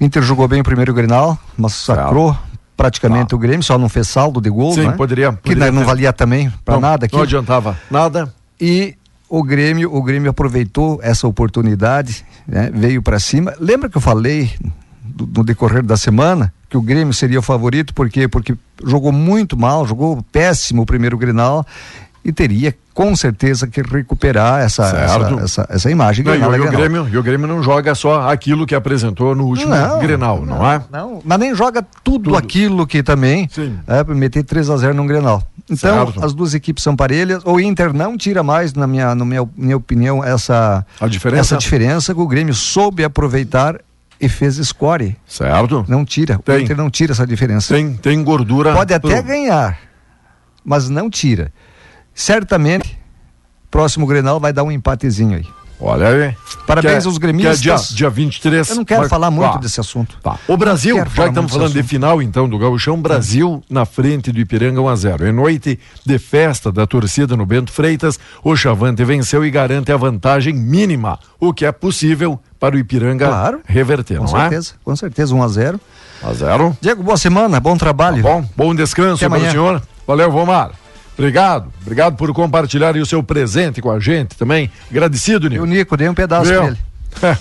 Inter 0.00 0.22
jogou 0.22 0.46
bem 0.48 0.60
o 0.60 0.64
primeiro 0.64 0.92
Grenal, 0.92 1.38
massacrou 1.56 2.36
praticamente 2.76 3.34
o 3.34 3.38
Grêmio, 3.38 3.62
só 3.62 3.78
não 3.78 3.88
fez 3.88 4.08
saldo 4.08 4.40
de 4.40 4.50
gol, 4.50 4.74
Sim, 4.74 4.88
né? 4.88 4.92
poderia- 4.96 5.32
Que 5.32 5.50
poderia 5.50 5.70
não 5.72 5.82
ter. 5.82 5.86
valia 5.86 6.12
também 6.12 6.52
para 6.64 6.74
não, 6.74 6.80
nada 6.80 7.06
aqui. 7.06 7.14
Não 7.14 7.22
adiantava 7.22 7.78
nada. 7.90 8.32
E 8.60 8.96
o 9.38 9.42
Grêmio, 9.42 9.94
o 9.94 10.02
Grêmio 10.02 10.30
aproveitou 10.30 10.98
essa 11.02 11.26
oportunidade, 11.26 12.24
né? 12.46 12.70
veio 12.74 13.02
para 13.02 13.18
cima. 13.18 13.52
Lembra 13.58 13.88
que 13.88 13.96
eu 13.96 14.00
falei 14.00 14.50
do- 15.04 15.26
no 15.26 15.44
decorrer 15.44 15.82
da 15.82 15.96
semana 15.96 16.52
que 16.68 16.76
o 16.76 16.82
Grêmio 16.82 17.14
seria 17.14 17.38
o 17.38 17.42
favorito, 17.42 17.94
por 17.94 18.08
quê? 18.10 18.26
Porque 18.26 18.54
jogou 18.84 19.12
muito 19.12 19.56
mal, 19.56 19.86
jogou 19.86 20.22
péssimo 20.32 20.82
o 20.82 20.86
primeiro 20.86 21.16
Grenal 21.16 21.64
e 22.24 22.32
teria 22.32 22.74
com 22.92 23.14
certeza 23.14 23.66
que 23.66 23.82
recuperar 23.82 24.60
essa, 24.62 24.84
essa, 24.86 25.40
essa, 25.42 25.66
essa 25.68 25.90
imagem. 25.90 26.24
Não, 26.24 26.34
e, 26.34 26.38
o- 26.38 26.64
e. 26.66 26.70
Grêmio, 26.70 27.08
e 27.12 27.16
o 27.18 27.22
Grêmio 27.22 27.46
não 27.46 27.62
joga 27.62 27.94
só 27.94 28.28
aquilo 28.30 28.66
que 28.66 28.74
apresentou 28.74 29.34
no 29.34 29.44
último 29.46 29.72
Grenal, 30.00 30.44
não, 30.46 30.64
é? 30.68 30.80
Não, 30.90 31.20
mas 31.24 31.38
nem 31.38 31.54
joga 31.54 31.84
tudo, 32.02 32.24
Tudo. 32.24 32.36
aquilo 32.36 32.86
que 32.86 33.02
também 33.02 33.48
Sim. 33.52 33.76
é 33.86 34.02
meter 34.14 34.42
3 34.44 34.70
a 34.70 34.76
0 34.76 34.94
num 34.94 35.06
Grenal. 35.06 35.42
Então, 35.70 36.06
Certo. 36.06 36.24
as 36.24 36.34
duas 36.34 36.52
equipes 36.52 36.82
são 36.84 36.94
parelhas. 36.94 37.42
O 37.44 37.58
Inter 37.58 37.92
não 37.94 38.18
tira 38.18 38.42
mais, 38.42 38.74
na 38.74 38.86
minha, 38.86 39.14
na 39.14 39.24
minha, 39.24 39.48
minha 39.56 39.76
opinião, 39.76 40.22
essa, 40.22 40.84
A 41.00 41.08
diferença? 41.08 41.40
essa 41.40 41.56
diferença 41.56 42.14
que 42.14 42.20
o 42.20 42.26
Grêmio 42.26 42.52
soube 42.52 43.02
aproveitar 43.02 43.80
e 44.20 44.28
fez 44.28 44.56
score. 44.56 45.16
Certo? 45.26 45.84
Não 45.88 46.04
tira. 46.04 46.38
Tem. 46.44 46.56
O 46.56 46.60
Inter 46.60 46.76
não 46.76 46.90
tira 46.90 47.12
essa 47.12 47.26
diferença. 47.26 47.74
Tem, 47.74 47.94
tem 47.94 48.22
gordura. 48.22 48.74
Pode 48.74 48.92
até 48.92 49.08
pro- 49.16 49.22
ganhar, 49.22 49.78
mas 50.64 50.88
não 50.90 51.08
tira. 51.08 51.50
Certamente, 52.14 52.98
próximo 53.70 54.06
Grenal 54.06 54.38
vai 54.38 54.52
dar 54.52 54.62
um 54.64 54.70
empatezinho 54.70 55.36
aí. 55.38 55.46
Olha 55.86 56.08
aí. 56.08 56.34
Parabéns 56.66 57.04
é- 57.04 57.06
aos 57.06 57.18
gremistas. 57.18 57.60
Que 57.60 57.70
é 57.70 57.74
dia, 57.76 57.84
dia 57.94 58.10
23. 58.10 58.70
Eu 58.70 58.76
não 58.76 58.84
quero 58.84 59.00
Vai- 59.02 59.08
falar 59.10 59.30
muito 59.30 59.52
Tá. 59.52 59.58
desse 59.58 59.78
assunto. 59.80 60.16
Tá. 60.22 60.38
O 60.48 60.56
Brasil, 60.56 60.96
já 61.14 61.26
estamos 61.28 61.52
falando 61.52 61.72
de 61.74 61.82
final 61.82 62.22
então 62.22 62.48
do 62.48 62.58
Gauchão, 62.58 63.00
Brasil 63.00 63.62
na 63.68 63.84
frente 63.84 64.32
do 64.32 64.40
Ipiranga 64.40 64.80
1 64.80 64.88
a 64.88 64.96
0. 64.96 65.28
Em 65.28 65.32
noite 65.32 65.78
de 66.04 66.18
festa 66.18 66.72
da 66.72 66.86
torcida 66.86 67.36
no 67.36 67.44
Bento 67.44 67.70
Freitas, 67.70 68.18
o 68.42 68.56
Chavante 68.56 69.04
venceu 69.04 69.44
e 69.44 69.50
garante 69.50 69.92
a 69.92 69.96
vantagem 69.96 70.54
mínima, 70.54 71.18
o 71.38 71.52
que 71.52 71.66
é 71.66 71.72
possível 71.72 72.40
para 72.58 72.76
o 72.76 72.78
Ipiranga 72.78 73.26
Claro. 73.28 73.60
reverter, 73.66 74.16
Com 74.16 74.24
não 74.24 74.28
certeza, 74.30 74.72
com 74.82 74.96
certeza, 74.96 75.34
1 75.34 75.42
a 75.42 75.48
0 75.48 75.80
é? 76.22 76.26
1 76.26 76.30
a 76.30 76.32
0. 76.34 76.78
Diego, 76.80 77.02
boa 77.02 77.18
semana, 77.18 77.60
bom 77.60 77.76
trabalho. 77.76 78.22
Tá 78.22 78.28
bom, 78.30 78.44
bom 78.56 78.74
descanso 78.74 79.28
para 79.28 79.38
o 79.38 79.50
senhor. 79.50 79.82
Valeu, 80.06 80.30
Vomar. 80.30 80.70
Obrigado, 81.16 81.72
obrigado 81.82 82.16
por 82.16 82.32
compartilhar 82.32 82.96
o 82.96 83.06
seu 83.06 83.22
presente 83.22 83.80
com 83.80 83.90
a 83.90 84.00
gente 84.00 84.36
também. 84.36 84.70
Agradecido, 84.90 85.46
E 85.46 85.50
Nil. 85.50 85.62
o 85.62 85.66
Nico, 85.66 85.96
dei 85.96 86.08
um 86.08 86.14
pedaço 86.14 86.50
Viu? 86.50 86.58
pra 86.60 86.66
ele. 86.68 86.78
É, 87.22 87.36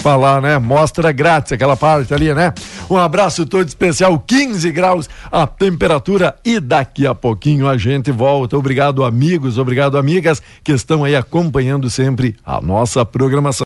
falar, 0.00 0.40
né? 0.40 0.58
Mostra 0.58 1.12
grátis 1.12 1.52
aquela 1.52 1.76
parte 1.76 2.14
ali, 2.14 2.32
né? 2.32 2.54
Um 2.88 2.96
abraço 2.96 3.44
todo 3.44 3.66
especial, 3.68 4.18
15 4.18 4.70
graus 4.72 5.10
a 5.30 5.46
temperatura 5.46 6.34
e 6.44 6.58
daqui 6.58 7.06
a 7.06 7.14
pouquinho 7.14 7.68
a 7.68 7.76
gente 7.76 8.10
volta. 8.10 8.56
Obrigado, 8.56 9.04
amigos, 9.04 9.58
obrigado, 9.58 9.98
amigas 9.98 10.40
que 10.64 10.72
estão 10.72 11.04
aí 11.04 11.14
acompanhando 11.14 11.90
sempre 11.90 12.36
a 12.46 12.60
nossa 12.60 13.04
programação. 13.04 13.50